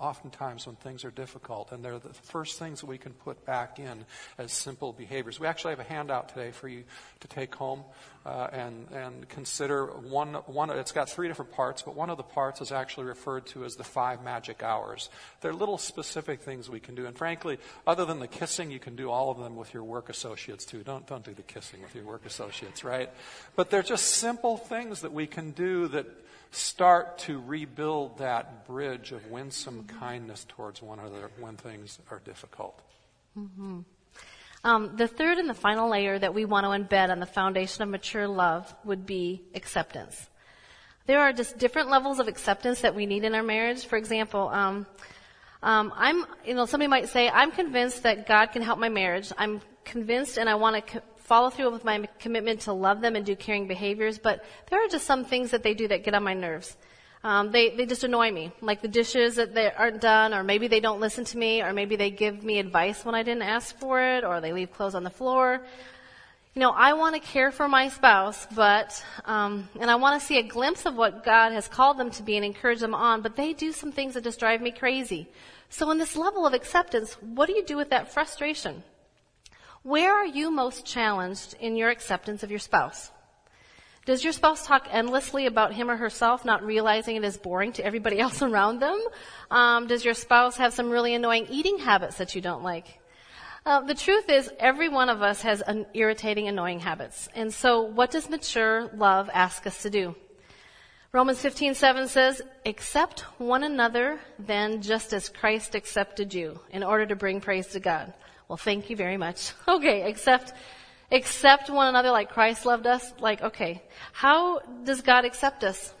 [0.00, 3.78] oftentimes when things are difficult, and they're the first things that we can put back
[3.78, 4.04] in
[4.38, 5.38] as simple behaviors.
[5.38, 6.84] We actually have a handout today for you
[7.20, 7.84] to take home
[8.24, 10.70] uh, and and consider one one.
[10.70, 13.76] It's got three different parts, but one of the parts is actually referred to as
[13.76, 15.10] the five magic hours.
[15.40, 18.96] They're little specific things we can do, and frankly, other than the kissing, you can
[18.96, 20.82] do all of them with your work associates too.
[20.82, 23.10] Don't don't do the kissing with your work associates, right?
[23.56, 26.06] But they're just simple things that we can do that
[26.50, 32.80] start to rebuild that bridge of winsome kindness towards one another when things are difficult.
[33.38, 33.80] Mm-hmm.
[34.62, 37.82] Um, the third and the final layer that we want to embed on the foundation
[37.82, 40.28] of mature love would be acceptance.
[41.06, 43.86] There are just different levels of acceptance that we need in our marriage.
[43.86, 44.86] For example, um,
[45.62, 49.32] um, I'm, you know, somebody might say, I'm convinced that God can help my marriage.
[49.38, 53.14] I'm convinced and I want to co- follow through with my commitment to love them
[53.14, 56.12] and do caring behaviors, but there are just some things that they do that get
[56.12, 56.76] on my nerves.
[57.22, 58.50] Um, they, they just annoy me.
[58.60, 61.72] Like the dishes that they aren't done, or maybe they don't listen to me, or
[61.72, 64.96] maybe they give me advice when I didn't ask for it, or they leave clothes
[64.96, 65.60] on the floor.
[66.54, 68.90] You know, I want to care for my spouse, but,
[69.24, 72.24] um, and I want to see a glimpse of what God has called them to
[72.24, 75.28] be and encourage them on, but they do some things that just drive me crazy.
[75.68, 78.82] So in this level of acceptance, what do you do with that frustration?
[79.82, 83.10] Where are you most challenged in your acceptance of your spouse?
[84.04, 87.84] Does your spouse talk endlessly about him or herself, not realizing it is boring to
[87.84, 89.00] everybody else around them?
[89.50, 93.00] Um, does your spouse have some really annoying eating habits that you don't like?
[93.64, 97.28] Uh, the truth is, every one of us has an irritating, annoying habits.
[97.34, 100.14] And so, what does mature love ask us to do?
[101.12, 107.16] Romans 15:7 says, "Accept one another, then, just as Christ accepted you, in order to
[107.16, 108.12] bring praise to God."
[108.50, 109.52] Well, thank you very much.
[109.68, 110.52] Okay, accept
[111.12, 113.12] accept one another like Christ loved us?
[113.20, 113.80] Like, okay,
[114.12, 115.94] how does God accept us?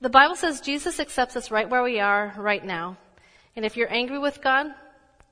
[0.00, 2.96] The Bible says Jesus accepts us right where we are right now.
[3.54, 4.66] And if you're angry with God,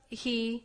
[0.09, 0.63] He,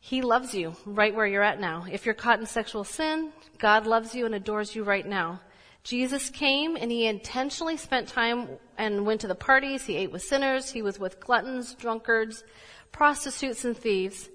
[0.00, 1.86] He loves you right where you're at now.
[1.90, 5.40] If you're caught in sexual sin, God loves you and adores you right now.
[5.82, 9.86] Jesus came and He intentionally spent time and went to the parties.
[9.86, 10.70] He ate with sinners.
[10.70, 12.44] He was with gluttons, drunkards,
[12.92, 14.28] prostitutes, and thieves.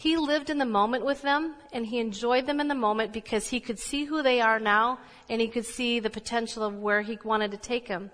[0.00, 3.48] He lived in the moment with them and he enjoyed them in the moment because
[3.48, 7.02] he could see who they are now and he could see the potential of where
[7.02, 8.10] he wanted to take them.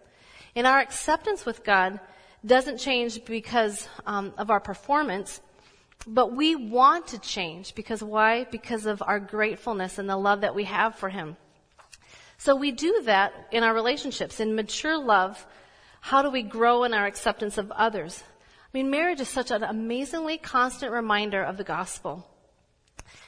[0.56, 2.00] And our acceptance with God
[2.44, 5.40] doesn't change because um, of our performance,
[6.08, 8.48] but we want to change because why?
[8.50, 11.36] Because of our gratefulness and the love that we have for him.
[12.36, 14.40] So we do that in our relationships.
[14.40, 15.46] In mature love,
[16.00, 18.24] how do we grow in our acceptance of others?
[18.74, 22.28] I mean, marriage is such an amazingly constant reminder of the gospel.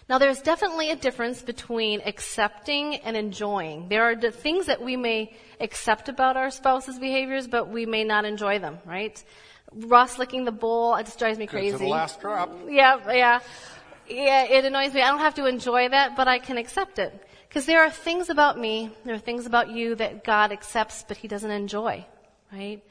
[0.09, 3.89] Now, there's definitely a difference between accepting and enjoying.
[3.89, 8.25] There are things that we may accept about our spouse's behaviors, but we may not
[8.25, 9.23] enjoy them, right?
[9.71, 11.77] Ross licking the bowl, it just drives me crazy.
[11.77, 12.51] To the last drop.
[12.67, 13.41] Yeah, yeah.
[14.09, 15.03] Yeah, it annoys me.
[15.03, 17.13] I don't have to enjoy that, but I can accept it.
[17.47, 21.19] Because there are things about me, there are things about you that God accepts, but
[21.19, 22.07] He doesn't enjoy,
[22.51, 22.83] right?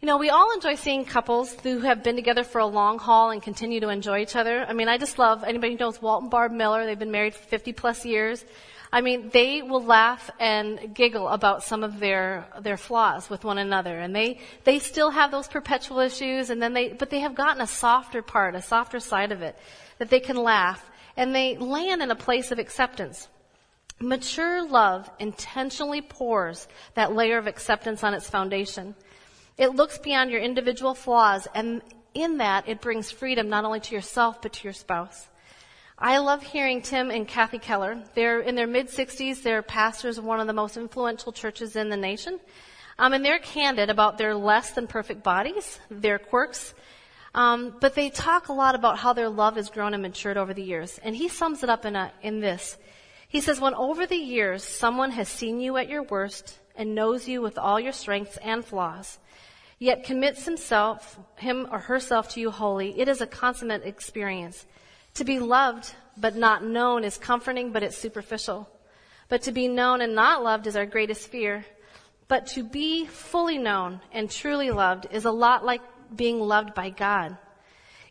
[0.00, 3.32] You know, we all enjoy seeing couples who have been together for a long haul
[3.32, 4.64] and continue to enjoy each other.
[4.66, 6.86] I mean, I just love anybody who knows Walt and Barb Miller.
[6.86, 8.42] They've been married for 50 plus years.
[8.90, 13.58] I mean, they will laugh and giggle about some of their their flaws with one
[13.58, 17.34] another, and they they still have those perpetual issues, and then they but they have
[17.34, 19.54] gotten a softer part, a softer side of it
[19.98, 23.28] that they can laugh, and they land in a place of acceptance.
[24.00, 28.94] Mature love intentionally pours that layer of acceptance on its foundation.
[29.60, 31.82] It looks beyond your individual flaws, and
[32.14, 35.28] in that, it brings freedom not only to yourself, but to your spouse.
[35.98, 38.02] I love hearing Tim and Kathy Keller.
[38.14, 39.42] They're in their mid 60s.
[39.42, 42.40] They're pastors of one of the most influential churches in the nation.
[42.98, 46.72] Um, and they're candid about their less than perfect bodies, their quirks.
[47.34, 50.54] Um, but they talk a lot about how their love has grown and matured over
[50.54, 50.98] the years.
[51.02, 52.78] And he sums it up in, a, in this.
[53.28, 57.28] He says, when over the years someone has seen you at your worst and knows
[57.28, 59.18] you with all your strengths and flaws,
[59.80, 64.66] yet commits himself, him or herself to you wholly, it is a consummate experience.
[65.14, 68.68] To be loved but not known is comforting, but it's superficial.
[69.28, 71.64] But to be known and not loved is our greatest fear.
[72.28, 75.80] But to be fully known and truly loved is a lot like
[76.14, 77.38] being loved by God.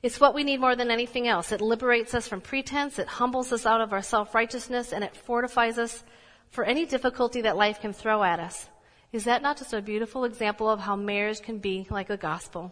[0.02, 1.52] It's what we need more than anything else.
[1.52, 5.78] It liberates us from pretense, it humbles us out of our self-righteousness, and it fortifies
[5.78, 6.04] us
[6.50, 8.70] for any difficulty that life can throw at us.
[9.12, 12.72] Is that not just a beautiful example of how marriage can be like the gospel?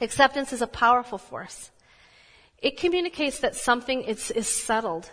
[0.00, 1.70] Acceptance is a powerful force.
[2.58, 5.10] It communicates that something is, is settled.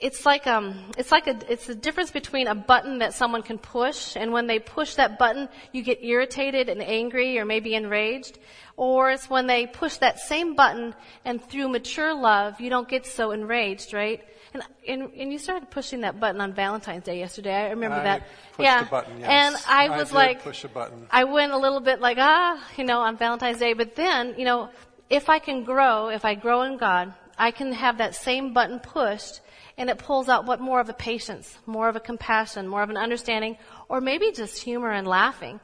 [0.00, 3.58] It's like um, it's like a it's the difference between a button that someone can
[3.58, 8.38] push, and when they push that button, you get irritated and angry or maybe enraged,
[8.76, 13.06] or it's when they push that same button and through mature love, you don't get
[13.06, 14.22] so enraged, right?
[14.54, 17.52] And, and, and you started pushing that button on Valentine's Day yesterday.
[17.52, 18.28] I remember I that.
[18.56, 18.84] yeah.
[18.84, 19.28] button, yes.
[19.28, 21.08] And I was did like, push a button.
[21.10, 23.72] I went a little bit like, ah, you know, on Valentine's Day.
[23.72, 24.70] But then, you know,
[25.10, 28.78] if I can grow, if I grow in God, I can have that same button
[28.78, 29.40] pushed
[29.76, 32.90] and it pulls out what more of a patience, more of a compassion, more of
[32.90, 35.58] an understanding, or maybe just humor and laughing.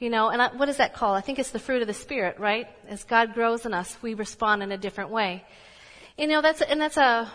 [0.00, 1.16] You know, and I, what is that called?
[1.16, 2.66] I think it's the fruit of the Spirit, right?
[2.88, 5.44] As God grows in us, we respond in a different way.
[6.18, 7.30] You know, that's, and that's a,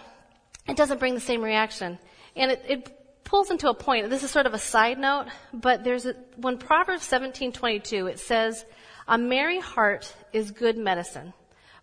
[0.68, 1.98] it doesn't bring the same reaction.
[2.36, 4.10] And it, it pulls into a point.
[4.10, 8.66] This is sort of a side note, but there's a, when Proverbs 17:22 it says,
[9.08, 11.34] "A merry heart is good medicine,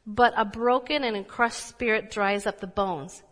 [0.07, 3.23] but a broken and crushed spirit dries up the bones."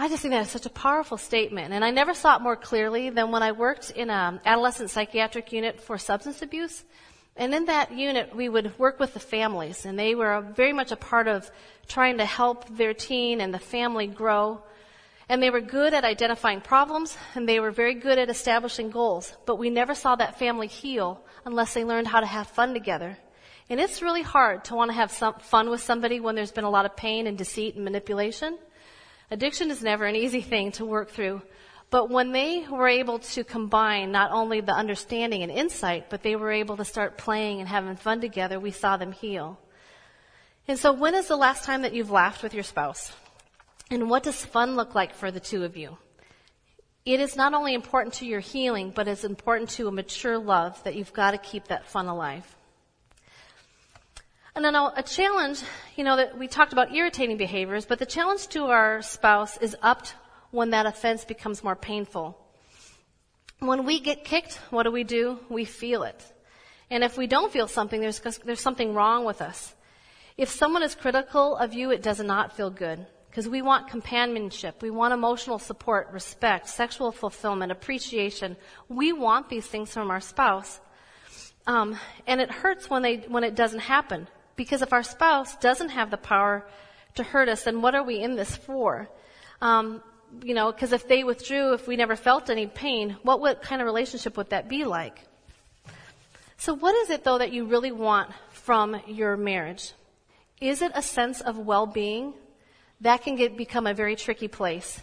[0.00, 1.74] I just think that is such a powerful statement.
[1.74, 5.52] And I never saw it more clearly than when I worked in an adolescent psychiatric
[5.52, 6.84] unit for substance abuse.
[7.38, 10.90] And in that unit, we would work with the families, and they were very much
[10.90, 11.48] a part of
[11.86, 14.60] trying to help their teen and the family grow.
[15.28, 19.32] And they were good at identifying problems, and they were very good at establishing goals.
[19.46, 23.16] But we never saw that family heal unless they learned how to have fun together.
[23.70, 26.64] And it's really hard to want to have some fun with somebody when there's been
[26.64, 28.58] a lot of pain and deceit and manipulation.
[29.30, 31.42] Addiction is never an easy thing to work through.
[31.90, 36.36] But when they were able to combine not only the understanding and insight, but they
[36.36, 39.58] were able to start playing and having fun together, we saw them heal.
[40.66, 43.12] And so when is the last time that you've laughed with your spouse?
[43.90, 45.96] And what does fun look like for the two of you?
[47.06, 50.82] It is not only important to your healing, but it's important to a mature love
[50.84, 52.54] that you've got to keep that fun alive.
[54.54, 55.62] And then a challenge,
[55.96, 59.74] you know, that we talked about irritating behaviors, but the challenge to our spouse is
[59.80, 60.16] upped
[60.50, 62.38] when that offense becomes more painful.
[63.60, 65.38] When we get kicked, what do we do?
[65.48, 66.24] We feel it.
[66.90, 69.74] And if we don't feel something, there's, there's something wrong with us.
[70.36, 73.04] If someone is critical of you, it does not feel good.
[73.28, 74.82] Because we want companionship.
[74.82, 78.56] We want emotional support, respect, sexual fulfillment, appreciation.
[78.88, 80.80] We want these things from our spouse.
[81.66, 84.28] Um, and it hurts when they, when it doesn't happen.
[84.56, 86.66] Because if our spouse doesn't have the power
[87.16, 89.08] to hurt us, then what are we in this for?
[89.60, 90.02] Um,
[90.42, 93.80] you know, because if they withdrew, if we never felt any pain, what what kind
[93.80, 95.18] of relationship would that be like?
[96.56, 99.92] So, what is it though that you really want from your marriage?
[100.60, 102.34] Is it a sense of well-being?
[103.00, 105.00] That can get, become a very tricky place.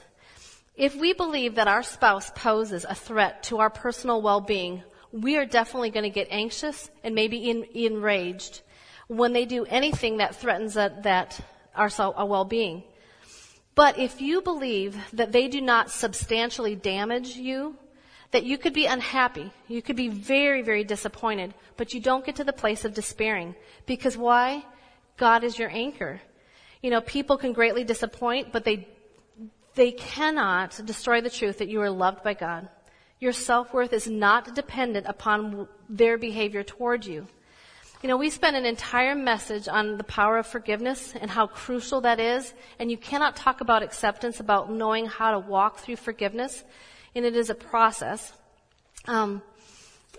[0.75, 4.83] If we believe that our spouse poses a threat to our personal well-being,
[5.13, 8.61] we are definitely going to get anxious and maybe in, enraged
[9.07, 11.39] when they do anything that threatens that, that
[11.73, 12.83] our, our well-being.
[13.75, 17.75] But if you believe that they do not substantially damage you,
[18.31, 22.37] that you could be unhappy, you could be very, very disappointed, but you don't get
[22.37, 23.53] to the place of despairing.
[23.85, 24.65] Because why?
[25.17, 26.21] God is your anchor.
[26.81, 28.87] You know, people can greatly disappoint, but they,
[29.75, 32.69] they cannot destroy the truth that you are loved by God.
[33.19, 37.27] Your self-worth is not dependent upon their behavior toward you.
[38.05, 42.01] You know, we spent an entire message on the power of forgiveness and how crucial
[42.01, 42.53] that is.
[42.77, 46.63] And you cannot talk about acceptance, about knowing how to walk through forgiveness.
[47.15, 48.31] And it is a process.
[49.07, 49.41] Um,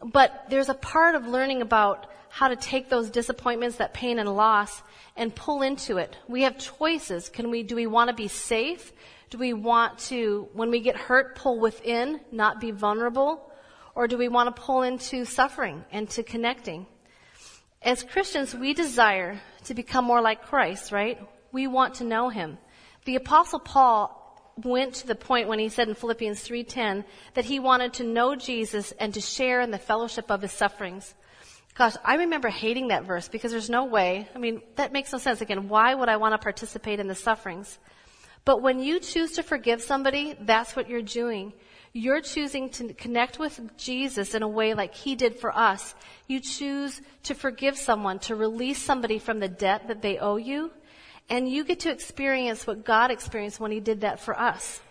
[0.02, 4.34] but there's a part of learning about how to take those disappointments, that pain and
[4.34, 4.82] loss,
[5.16, 6.16] and pull into it.
[6.26, 7.28] We have choices.
[7.28, 8.92] Can we, do we want to be safe?
[9.30, 13.48] Do we want to, when we get hurt, pull within, not be vulnerable?
[13.94, 16.88] Or do we want to pull into suffering and to connecting?
[17.86, 21.20] As Christians, we desire to become more like Christ, right?
[21.52, 22.58] We want to know Him.
[23.04, 24.10] The apostle Paul
[24.64, 28.34] went to the point when he said in Philippians 3:10 that he wanted to know
[28.34, 31.14] Jesus and to share in the fellowship of his sufferings.
[31.76, 34.28] Gosh, I remember hating that verse because there's no way.
[34.34, 35.40] I mean, that makes no sense.
[35.40, 37.78] Again, why would I want to participate in the sufferings?
[38.44, 41.52] But when you choose to forgive somebody, that's what you're doing.
[41.96, 45.94] You're choosing to connect with Jesus in a way like He did for us.
[46.26, 50.72] You choose to forgive someone, to release somebody from the debt that they owe you,
[51.30, 54.82] and you get to experience what God experienced when He did that for us.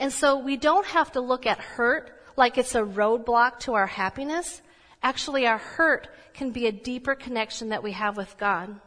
[0.00, 3.86] And so we don't have to look at hurt like it's a roadblock to our
[3.86, 4.62] happiness.
[5.00, 8.80] Actually, our hurt can be a deeper connection that we have with God.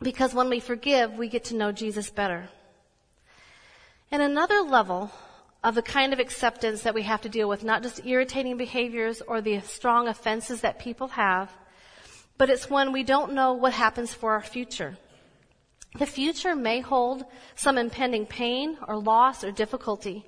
[0.00, 2.48] Because when we forgive, we get to know Jesus better.
[4.10, 5.12] And another level
[5.68, 9.20] of the kind of acceptance that we have to deal with, not just irritating behaviors
[9.20, 11.52] or the strong offenses that people have,
[12.38, 14.96] but it's when we don't know what happens for our future.
[15.98, 20.24] The future may hold some impending pain or loss or difficulty.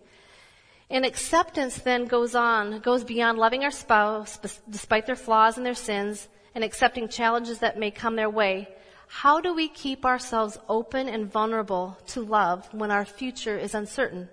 [0.90, 5.74] And acceptance then goes on, goes beyond loving our spouse despite their flaws and their
[5.74, 8.68] sins and accepting challenges that may come their way.
[9.08, 14.28] How do we keep ourselves open and vulnerable to love when our future is uncertain?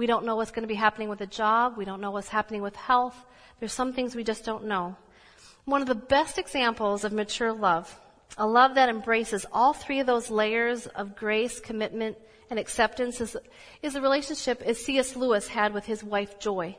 [0.00, 1.76] We don't know what's going to be happening with a job.
[1.76, 3.14] We don't know what's happening with health.
[3.58, 4.96] There's some things we just don't know.
[5.66, 8.00] One of the best examples of mature love,
[8.38, 12.16] a love that embraces all three of those layers of grace, commitment,
[12.48, 13.36] and acceptance is,
[13.82, 15.16] is a relationship as C.S.
[15.16, 16.78] Lewis had with his wife Joy.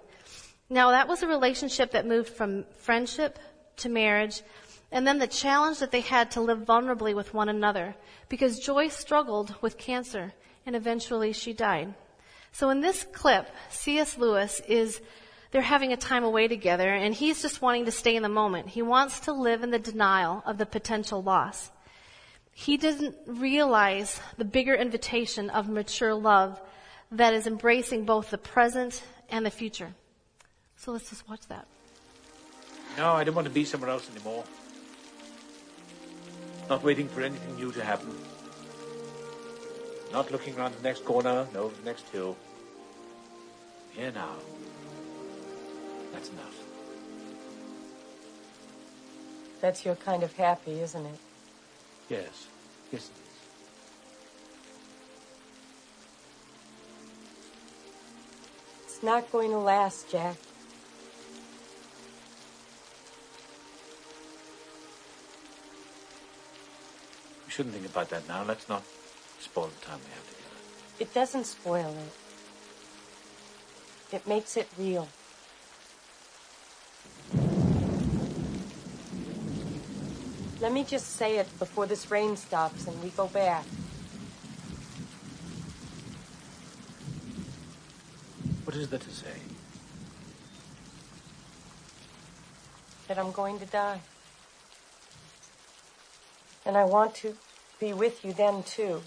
[0.68, 3.38] Now that was a relationship that moved from friendship
[3.78, 4.42] to marriage
[4.92, 7.94] and then the challenge that they had to live vulnerably with one another
[8.30, 10.34] because Joy struggled with cancer
[10.66, 11.94] and eventually she died.
[12.52, 14.18] So in this clip, C.S.
[14.18, 15.02] Lewis is,
[15.52, 18.70] they're having a time away together and he's just wanting to stay in the moment.
[18.70, 21.72] He wants to live in the denial of the potential loss.
[22.54, 26.60] He didn't realize the bigger invitation of mature love
[27.12, 29.94] that is embracing both the present and the future.
[30.78, 31.66] So let's just watch that.
[32.98, 34.44] No, I don't want to be somewhere else anymore.
[36.70, 38.16] Not waiting for anything new to happen.
[40.12, 42.36] Not looking around the next corner, no, the next hill.
[43.94, 44.36] Here now.
[46.12, 46.56] That's enough.
[49.62, 51.20] That's your kind of happy, isn't it?
[52.10, 52.48] Yes.
[52.92, 53.12] Yes, it is.
[58.86, 60.36] It's not going to last, Jack.
[67.46, 68.44] We shouldn't think about that now.
[68.44, 68.84] Let's not
[69.52, 70.56] spoil the time we have together.
[71.00, 71.94] It doesn't spoil
[74.10, 74.16] it.
[74.16, 75.08] It makes it real.
[80.62, 83.66] Let me just say it before this rain stops and we go back.
[88.66, 89.34] What is there to say?
[93.12, 94.00] that I'm going to die.
[96.66, 97.36] And I want to
[97.78, 99.02] be with you then, too.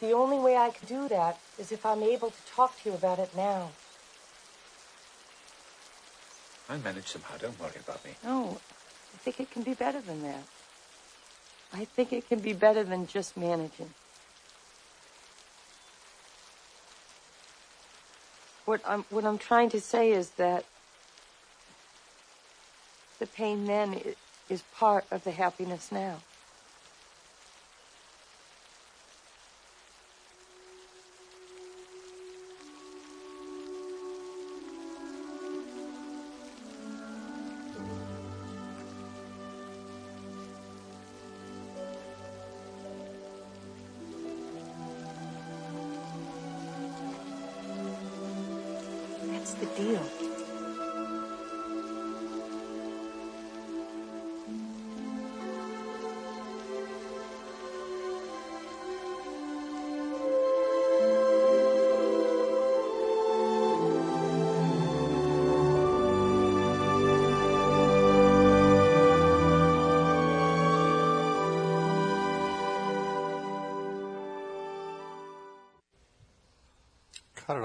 [0.00, 2.94] The only way I can do that is if I'm able to talk to you
[2.94, 3.70] about it now.
[6.68, 7.36] I'll manage somehow.
[7.38, 8.12] Don't worry about me.
[8.24, 8.58] No,
[9.14, 10.42] I think it can be better than that.
[11.72, 13.90] I think it can be better than just managing.
[18.64, 20.64] What I'm, what I'm trying to say is that
[23.18, 24.00] the pain then
[24.48, 26.20] is part of the happiness now.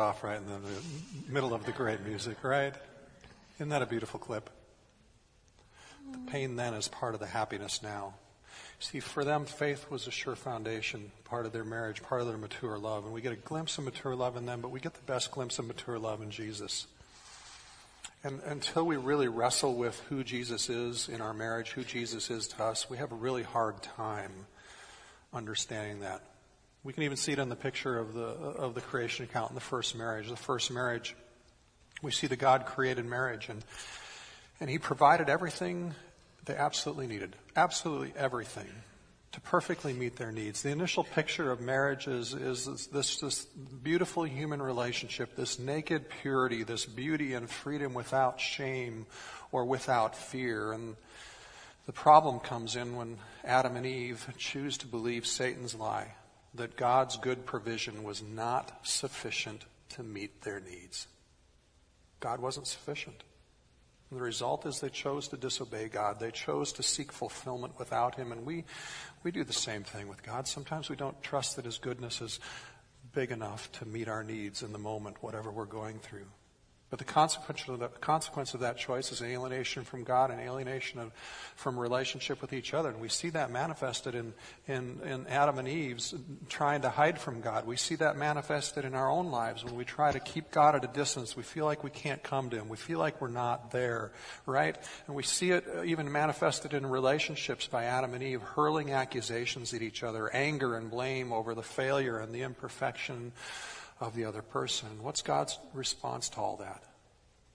[0.01, 0.59] Off right in the
[1.31, 2.73] middle of the great music, right?
[3.55, 4.49] Isn't that a beautiful clip?
[6.11, 8.15] The pain then is part of the happiness now.
[8.79, 12.37] See, for them, faith was a sure foundation, part of their marriage, part of their
[12.37, 13.05] mature love.
[13.05, 15.31] And we get a glimpse of mature love in them, but we get the best
[15.31, 16.87] glimpse of mature love in Jesus.
[18.23, 22.47] And until we really wrestle with who Jesus is in our marriage, who Jesus is
[22.49, 24.31] to us, we have a really hard time
[25.33, 26.23] understanding that.
[26.83, 29.55] We can even see it in the picture of the of the creation account in
[29.55, 30.27] the first marriage.
[30.29, 31.15] The first marriage,
[32.01, 33.63] we see the God created marriage, and
[34.59, 35.93] and He provided everything
[36.45, 38.67] they absolutely needed, absolutely everything,
[39.33, 40.63] to perfectly meet their needs.
[40.63, 46.09] The initial picture of marriage is is this this, this beautiful human relationship, this naked
[46.09, 49.05] purity, this beauty and freedom without shame
[49.51, 50.95] or without fear, and
[51.85, 56.15] the problem comes in when Adam and Eve choose to believe Satan's lie
[56.53, 61.07] that God's good provision was not sufficient to meet their needs.
[62.19, 63.23] God wasn't sufficient.
[64.09, 66.19] And the result is they chose to disobey God.
[66.19, 68.33] They chose to seek fulfillment without Him.
[68.33, 68.65] And we,
[69.23, 70.47] we do the same thing with God.
[70.47, 72.39] Sometimes we don't trust that His goodness is
[73.13, 76.25] big enough to meet our needs in the moment, whatever we're going through.
[76.91, 80.99] But the consequence of, the consequence of that choice is alienation from God and alienation
[80.99, 81.13] of,
[81.55, 82.89] from relationship with each other.
[82.89, 84.33] And we see that manifested in,
[84.67, 86.13] in, in Adam and Eve's
[86.49, 87.65] trying to hide from God.
[87.65, 90.83] We see that manifested in our own lives when we try to keep God at
[90.83, 91.33] a distance.
[91.33, 92.67] We feel like we can't come to Him.
[92.67, 94.11] We feel like we're not there,
[94.45, 94.77] right?
[95.07, 99.81] And we see it even manifested in relationships by Adam and Eve, hurling accusations at
[99.81, 103.31] each other, anger and blame over the failure and the imperfection
[104.01, 104.89] of the other person.
[105.01, 106.83] What's God's response to all that?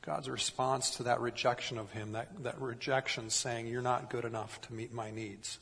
[0.03, 4.61] God's response to that rejection of Him, that, that rejection saying, You're not good enough
[4.63, 5.59] to meet my needs.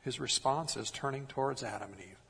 [0.00, 2.21] His response is turning towards Adam and Eve.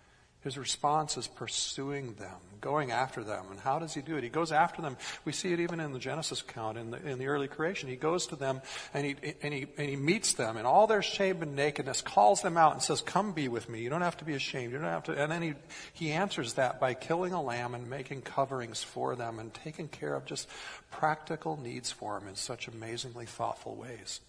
[0.42, 3.46] His response is pursuing them, going after them.
[3.50, 4.24] And how does he do it?
[4.24, 4.96] He goes after them.
[5.24, 7.88] We see it even in the Genesis account, in the, in the early creation.
[7.88, 8.60] He goes to them
[8.92, 12.42] and he, and, he, and he meets them in all their shame and nakedness, calls
[12.42, 13.82] them out and says, Come be with me.
[13.82, 14.72] You don't have to be ashamed.
[14.72, 15.12] You don't have to.
[15.12, 15.54] And then he,
[15.92, 20.16] he answers that by killing a lamb and making coverings for them and taking care
[20.16, 20.48] of just
[20.90, 24.20] practical needs for them in such amazingly thoughtful ways.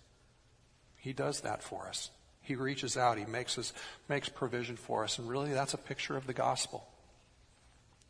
[0.98, 2.12] He does that for us.
[2.44, 3.18] He reaches out.
[3.18, 3.74] He makes, us,
[4.08, 5.18] makes provision for us.
[5.18, 6.86] And really, that's a picture of the gospel.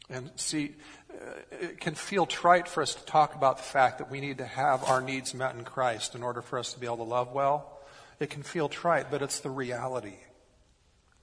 [0.09, 0.75] And see,
[1.09, 4.39] uh, it can feel trite for us to talk about the fact that we need
[4.39, 7.03] to have our needs met in Christ in order for us to be able to
[7.03, 7.79] love well.
[8.19, 10.17] It can feel trite, but it's the reality.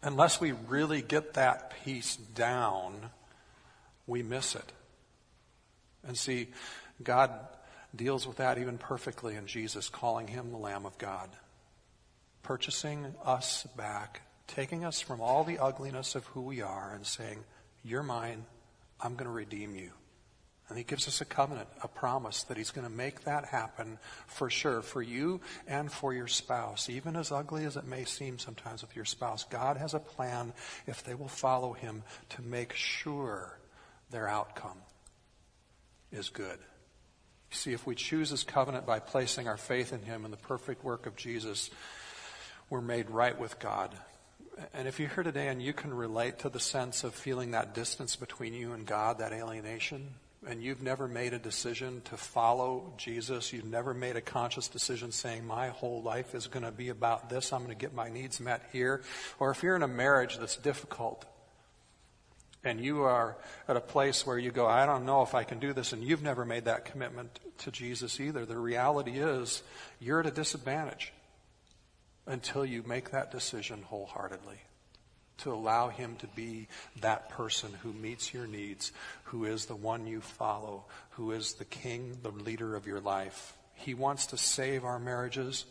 [0.02, 3.10] Unless we really get that piece down,
[4.06, 4.72] we miss it.
[6.06, 6.48] And see,
[7.02, 7.32] God
[7.94, 11.28] deals with that even perfectly in Jesus, calling him the Lamb of God,
[12.42, 17.38] purchasing us back, taking us from all the ugliness of who we are and saying,
[17.84, 18.44] You're mine,
[19.00, 19.90] I'm going to redeem you.
[20.68, 23.98] And he gives us a covenant, a promise that he's going to make that happen
[24.28, 26.88] for sure, for you and for your spouse.
[26.88, 30.52] Even as ugly as it may seem sometimes with your spouse, God has a plan,
[30.86, 33.58] if they will follow him, to make sure
[34.12, 34.78] their outcome
[36.12, 36.58] is good.
[37.50, 40.84] See, if we choose this covenant by placing our faith in him and the perfect
[40.84, 41.70] work of Jesus,
[42.70, 43.94] we're made right with God.
[44.72, 47.74] And if you're here today and you can relate to the sense of feeling that
[47.74, 50.08] distance between you and God, that alienation,
[50.46, 55.12] and you've never made a decision to follow Jesus, you've never made a conscious decision
[55.12, 58.08] saying, My whole life is going to be about this, I'm going to get my
[58.08, 59.02] needs met here,
[59.38, 61.26] or if you're in a marriage that's difficult,
[62.62, 63.36] and you are
[63.68, 66.02] at a place where you go, I don't know if I can do this, and
[66.02, 69.62] you've never made that commitment to Jesus either, the reality is
[69.98, 71.12] you're at a disadvantage
[72.26, 74.58] until you make that decision wholeheartedly
[75.38, 76.68] to allow Him to be
[77.00, 78.92] that person who meets your needs,
[79.24, 83.56] who is the one you follow, who is the King, the leader of your life.
[83.74, 85.64] He wants to save our marriages.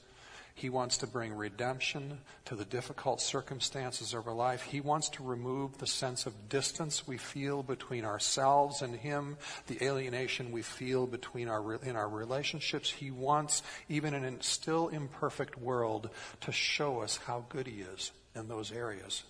[0.60, 4.62] He wants to bring redemption to the difficult circumstances of our life.
[4.62, 9.38] He wants to remove the sense of distance we feel between ourselves and Him,
[9.68, 12.91] the alienation we feel between our, in our relationships.
[12.91, 16.10] He wants, even in a still imperfect world,
[16.41, 19.24] to show us how good He is in those areas.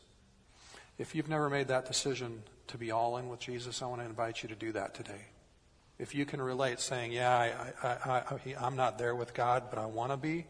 [0.97, 4.07] If you've never made that decision to be all in with Jesus, I want to
[4.07, 5.27] invite you to do that today.
[5.99, 7.37] If you can relate saying, yeah,
[7.83, 10.47] I, I, I, I'm not there with God, but I want to be,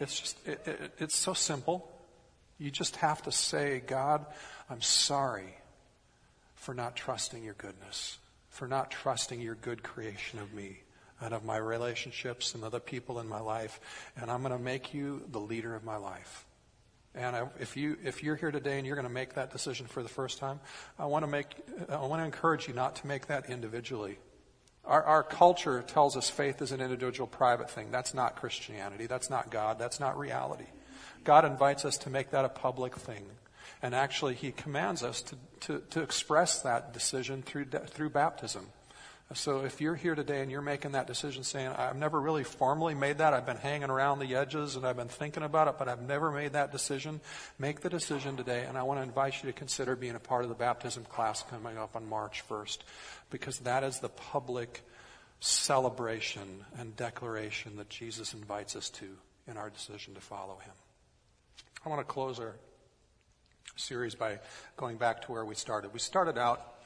[0.00, 1.90] it's just, it, it, it's so simple.
[2.58, 4.26] You just have to say, God,
[4.68, 5.54] I'm sorry
[6.56, 8.18] for not trusting your goodness,
[8.50, 10.80] for not trusting your good creation of me
[11.20, 13.80] and of my relationships and other people in my life.
[14.16, 16.44] And I'm going to make you the leader of my life.
[17.14, 19.86] And I, if you if you're here today and you're going to make that decision
[19.86, 20.60] for the first time,
[20.98, 21.46] I want to make
[21.88, 24.18] I want to encourage you not to make that individually.
[24.88, 27.90] Our, our culture tells us faith is an individual private thing.
[27.90, 29.06] That's not Christianity.
[29.06, 29.78] That's not God.
[29.78, 30.64] That's not reality.
[31.24, 33.26] God invites us to make that a public thing.
[33.82, 38.66] And actually, He commands us to, to, to express that decision through, through baptism.
[39.34, 42.94] So if you're here today and you're making that decision saying, I've never really formally
[42.94, 45.86] made that, I've been hanging around the edges and I've been thinking about it, but
[45.86, 47.20] I've never made that decision,
[47.58, 48.64] make the decision today.
[48.66, 51.42] And I want to invite you to consider being a part of the baptism class
[51.42, 52.78] coming up on March 1st
[53.28, 54.82] because that is the public
[55.40, 59.08] celebration and declaration that Jesus invites us to
[59.46, 60.72] in our decision to follow him.
[61.84, 62.56] I want to close our
[63.76, 64.38] series by
[64.78, 65.92] going back to where we started.
[65.92, 66.77] We started out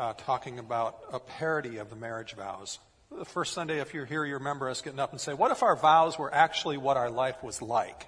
[0.00, 2.78] uh, talking about a parody of the marriage vows.
[3.16, 5.62] The first Sunday, if you're here, you remember us getting up and say, What if
[5.62, 8.06] our vows were actually what our life was like?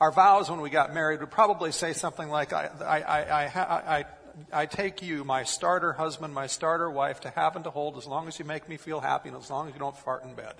[0.00, 4.04] Our vows when we got married would probably say something like, I, I, I, I
[4.52, 8.06] I take you, my starter husband, my starter wife, to have and to hold as
[8.06, 10.34] long as you make me feel happy and as long as you don't fart in
[10.34, 10.54] bed.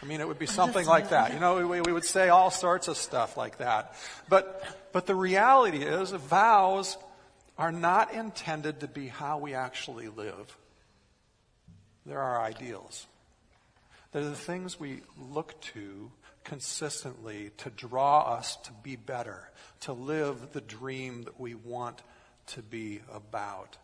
[0.00, 1.34] I mean, it would be something like that.
[1.34, 3.96] You know, we, we would say all sorts of stuff like that.
[4.28, 4.62] But,
[4.92, 6.96] but the reality is, vows
[7.58, 10.56] are not intended to be how we actually live.
[12.06, 13.06] They're our ideals.
[14.12, 16.10] They're the things we look to
[16.44, 19.50] consistently to draw us to be better,
[19.80, 22.00] to live the dream that we want
[22.46, 23.76] to be about.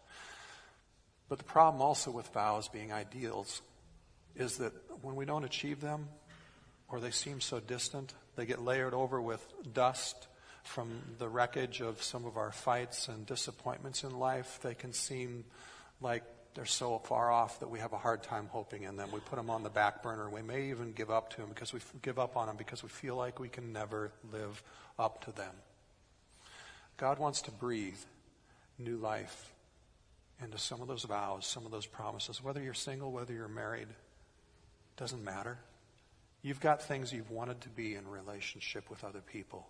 [1.28, 3.60] But the problem also with vows being ideals
[4.36, 4.72] is that
[5.02, 6.08] when we don't achieve them,
[6.88, 10.28] or they seem so distant, they get layered over with dust
[10.64, 14.58] from the wreckage of some of our fights and disappointments in life.
[14.62, 15.44] They can seem
[16.00, 19.10] like they're so far off that we have a hard time hoping in them.
[19.12, 20.30] We put them on the back burner.
[20.30, 22.88] We may even give up to them because we give up on them because we
[22.88, 24.62] feel like we can never live
[24.98, 25.54] up to them.
[26.96, 27.98] God wants to breathe
[28.78, 29.52] new life
[30.42, 32.42] into some of those vows, some of those promises.
[32.42, 33.88] Whether you're single, whether you're married,
[34.96, 35.58] doesn't matter.
[36.42, 39.66] You've got things you've wanted to be in relationship with other people.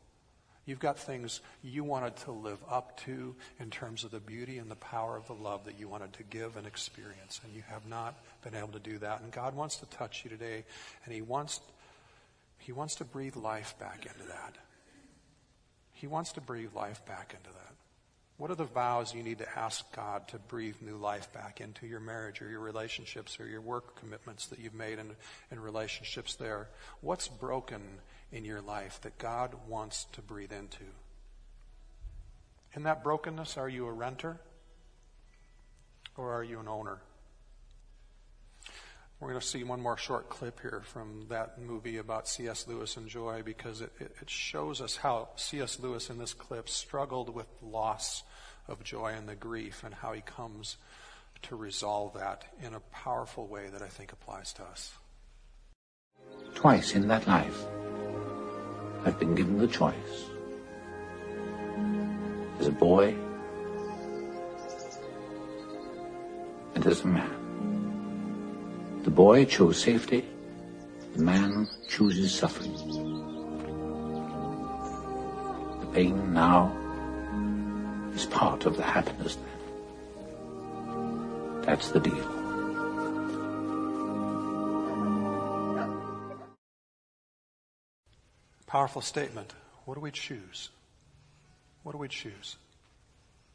[0.66, 4.70] You've got things you wanted to live up to in terms of the beauty and
[4.70, 7.86] the power of the love that you wanted to give and experience, and you have
[7.86, 9.20] not been able to do that.
[9.20, 10.64] And God wants to touch you today,
[11.04, 11.60] and He wants,
[12.58, 14.56] He wants to breathe life back into that.
[15.92, 17.74] He wants to breathe life back into that.
[18.36, 21.86] What are the vows you need to ask God to breathe new life back into
[21.86, 25.12] your marriage or your relationships or your work commitments that you've made in,
[25.52, 26.68] in relationships there?
[27.00, 27.80] What's broken
[28.34, 30.84] in your life that God wants to breathe into?
[32.74, 34.40] In that brokenness, are you a renter
[36.16, 36.98] or are you an owner?
[39.20, 42.66] We're going to see one more short clip here from that movie about C.S.
[42.66, 45.78] Lewis and joy because it, it shows us how C.S.
[45.78, 48.24] Lewis in this clip struggled with loss
[48.66, 50.76] of joy and the grief and how he comes
[51.42, 54.92] to resolve that in a powerful way that I think applies to us.
[56.54, 57.64] Twice in that life,
[59.04, 60.30] I've been given the choice.
[62.58, 63.14] As a boy
[66.74, 67.30] and as a man.
[69.02, 70.24] The boy chose safety.
[71.14, 72.72] The man chooses suffering.
[75.80, 76.72] The pain now
[78.14, 79.44] is part of the happiness then.
[81.62, 82.33] That's the deal.
[88.74, 89.54] Powerful statement.
[89.84, 90.70] What do we choose?
[91.84, 92.56] What do we choose?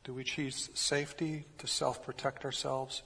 [0.05, 3.03] Do we choose safety to self protect ourselves?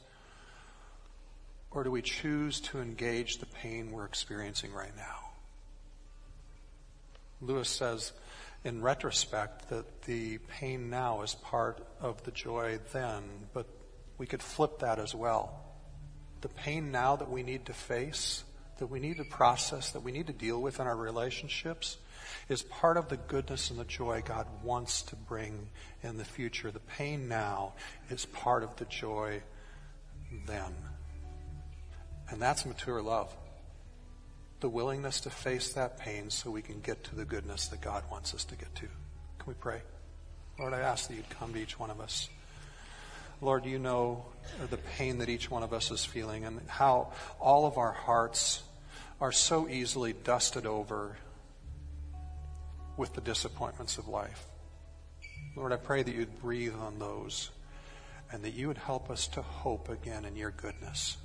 [1.72, 5.32] Or do we choose to engage the pain we're experiencing right now?
[7.42, 8.12] Lewis says,
[8.64, 13.24] in retrospect, that the pain now is part of the joy then,
[13.56, 13.66] but
[14.20, 15.66] we could flip that as well.
[16.42, 18.44] The pain now that we need to face,
[18.78, 21.98] that we need to process, that we need to deal with in our relationships,
[22.50, 25.70] is part of the goodness and the joy God wants to bring
[26.02, 26.72] in the future.
[26.72, 27.74] The pain now
[28.10, 29.42] is part of the joy
[30.48, 30.74] then.
[32.30, 33.36] And that's mature love.
[34.60, 38.04] The willingness to face that pain so we can get to the goodness that God
[38.10, 38.86] wants us to get to.
[38.86, 39.82] Can we pray?
[40.58, 42.30] Lord, I ask that you'd come to each one of us.
[43.42, 44.26] Lord, you know
[44.70, 47.12] the pain that each one of us is feeling and how
[47.42, 48.64] all of our hearts
[49.20, 51.18] are so easily dusted over
[52.98, 54.46] with the disappointments of life.
[55.56, 57.50] Lord, I pray that you'd breathe on those
[58.32, 61.18] and that you would help us to hope again in your goodness.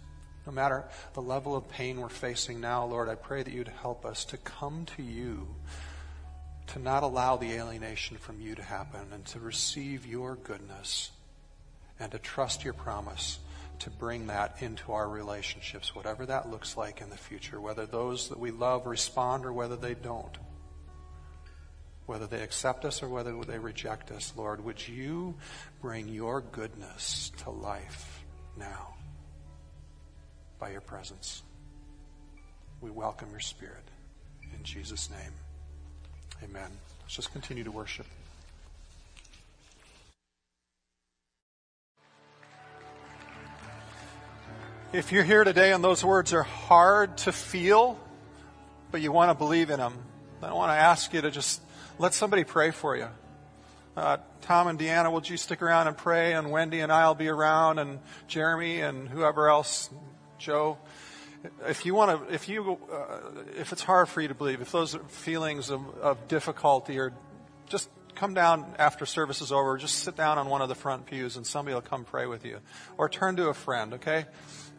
[0.46, 4.04] No matter the level of pain we're facing now, Lord, I pray that you'd help
[4.04, 5.48] us to come to you,
[6.68, 11.10] to not allow the alienation from you to happen, and to receive your goodness,
[11.98, 13.38] and to trust your promise
[13.80, 18.28] to bring that into our relationships, whatever that looks like in the future, whether those
[18.28, 20.36] that we love respond or whether they don't.
[22.08, 25.36] Whether they accept us or whether they reject us, Lord, would you
[25.80, 28.24] bring your goodness to life
[28.56, 28.94] now?
[30.58, 31.42] by your presence.
[32.80, 33.84] We welcome your spirit.
[34.56, 35.32] In Jesus' name,
[36.42, 36.70] amen.
[37.02, 38.06] Let's just continue to worship.
[44.92, 47.98] If you're here today and those words are hard to feel,
[48.90, 49.92] but you want to believe in them,
[50.42, 51.60] I want to ask you to just
[51.98, 53.08] let somebody pray for you.
[53.96, 56.32] Uh, Tom and Deanna, would you stick around and pray?
[56.32, 59.90] And Wendy and I'll be around, and Jeremy and whoever else
[60.38, 60.78] Joe,
[61.66, 63.18] if you want to, if you, uh,
[63.58, 67.12] if it's hard for you to believe, if those feelings of, of difficulty or
[67.68, 71.06] just come down after service is over, just sit down on one of the front
[71.06, 72.58] pews and somebody will come pray with you.
[72.96, 74.26] Or turn to a friend, okay?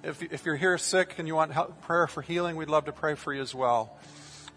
[0.03, 2.93] If, if you're here sick and you want help, prayer for healing, we'd love to
[2.93, 3.97] pray for you as well.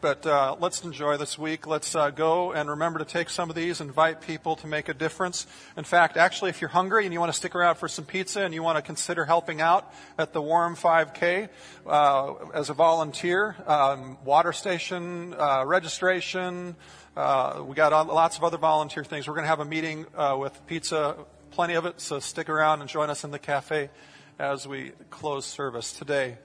[0.02, 1.64] But uh, let's enjoy this week.
[1.64, 4.94] Let's uh, go and remember to take some of these, invite people to make a
[4.94, 5.46] difference.
[5.76, 8.40] In fact, actually, if you're hungry and you want to stick around for some pizza
[8.40, 11.48] and you want to consider helping out at the Warm 5K
[11.86, 16.74] uh, as a volunteer, um, water station uh, registration,
[17.16, 19.28] uh, we got lots of other volunteer things.
[19.28, 21.14] We're going to have a meeting uh, with pizza,
[21.52, 23.88] plenty of it, so stick around and join us in the cafe
[24.36, 26.38] as we close service today.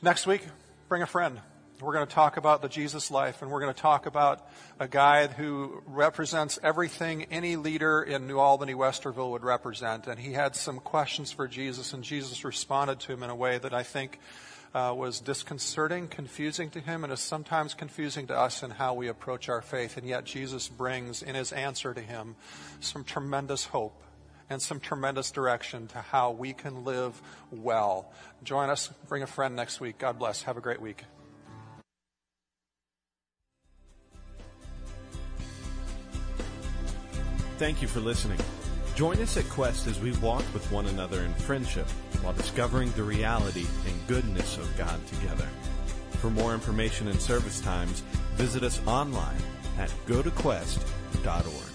[0.00, 0.46] Next week,
[0.88, 1.38] bring a friend.
[1.82, 4.48] We're going to talk about the Jesus life, and we're going to talk about
[4.80, 10.06] a guy who represents everything any leader in New Albany, Westerville would represent.
[10.06, 13.58] And he had some questions for Jesus, and Jesus responded to him in a way
[13.58, 14.18] that I think
[14.74, 19.08] uh, was disconcerting, confusing to him, and is sometimes confusing to us in how we
[19.08, 19.98] approach our faith.
[19.98, 22.34] And yet, Jesus brings in his answer to him
[22.80, 24.02] some tremendous hope
[24.50, 27.20] and some tremendous direction to how we can live
[27.50, 28.10] well.
[28.44, 29.98] Join us, bring a friend next week.
[29.98, 30.42] God bless.
[30.42, 31.04] Have a great week.
[37.58, 38.38] Thank you for listening.
[38.94, 41.88] Join us at Quest as we walk with one another in friendship
[42.22, 45.48] while discovering the reality and goodness of God together.
[46.20, 48.00] For more information and service times,
[48.34, 49.36] visit us online
[49.78, 51.67] at gotoquest.org.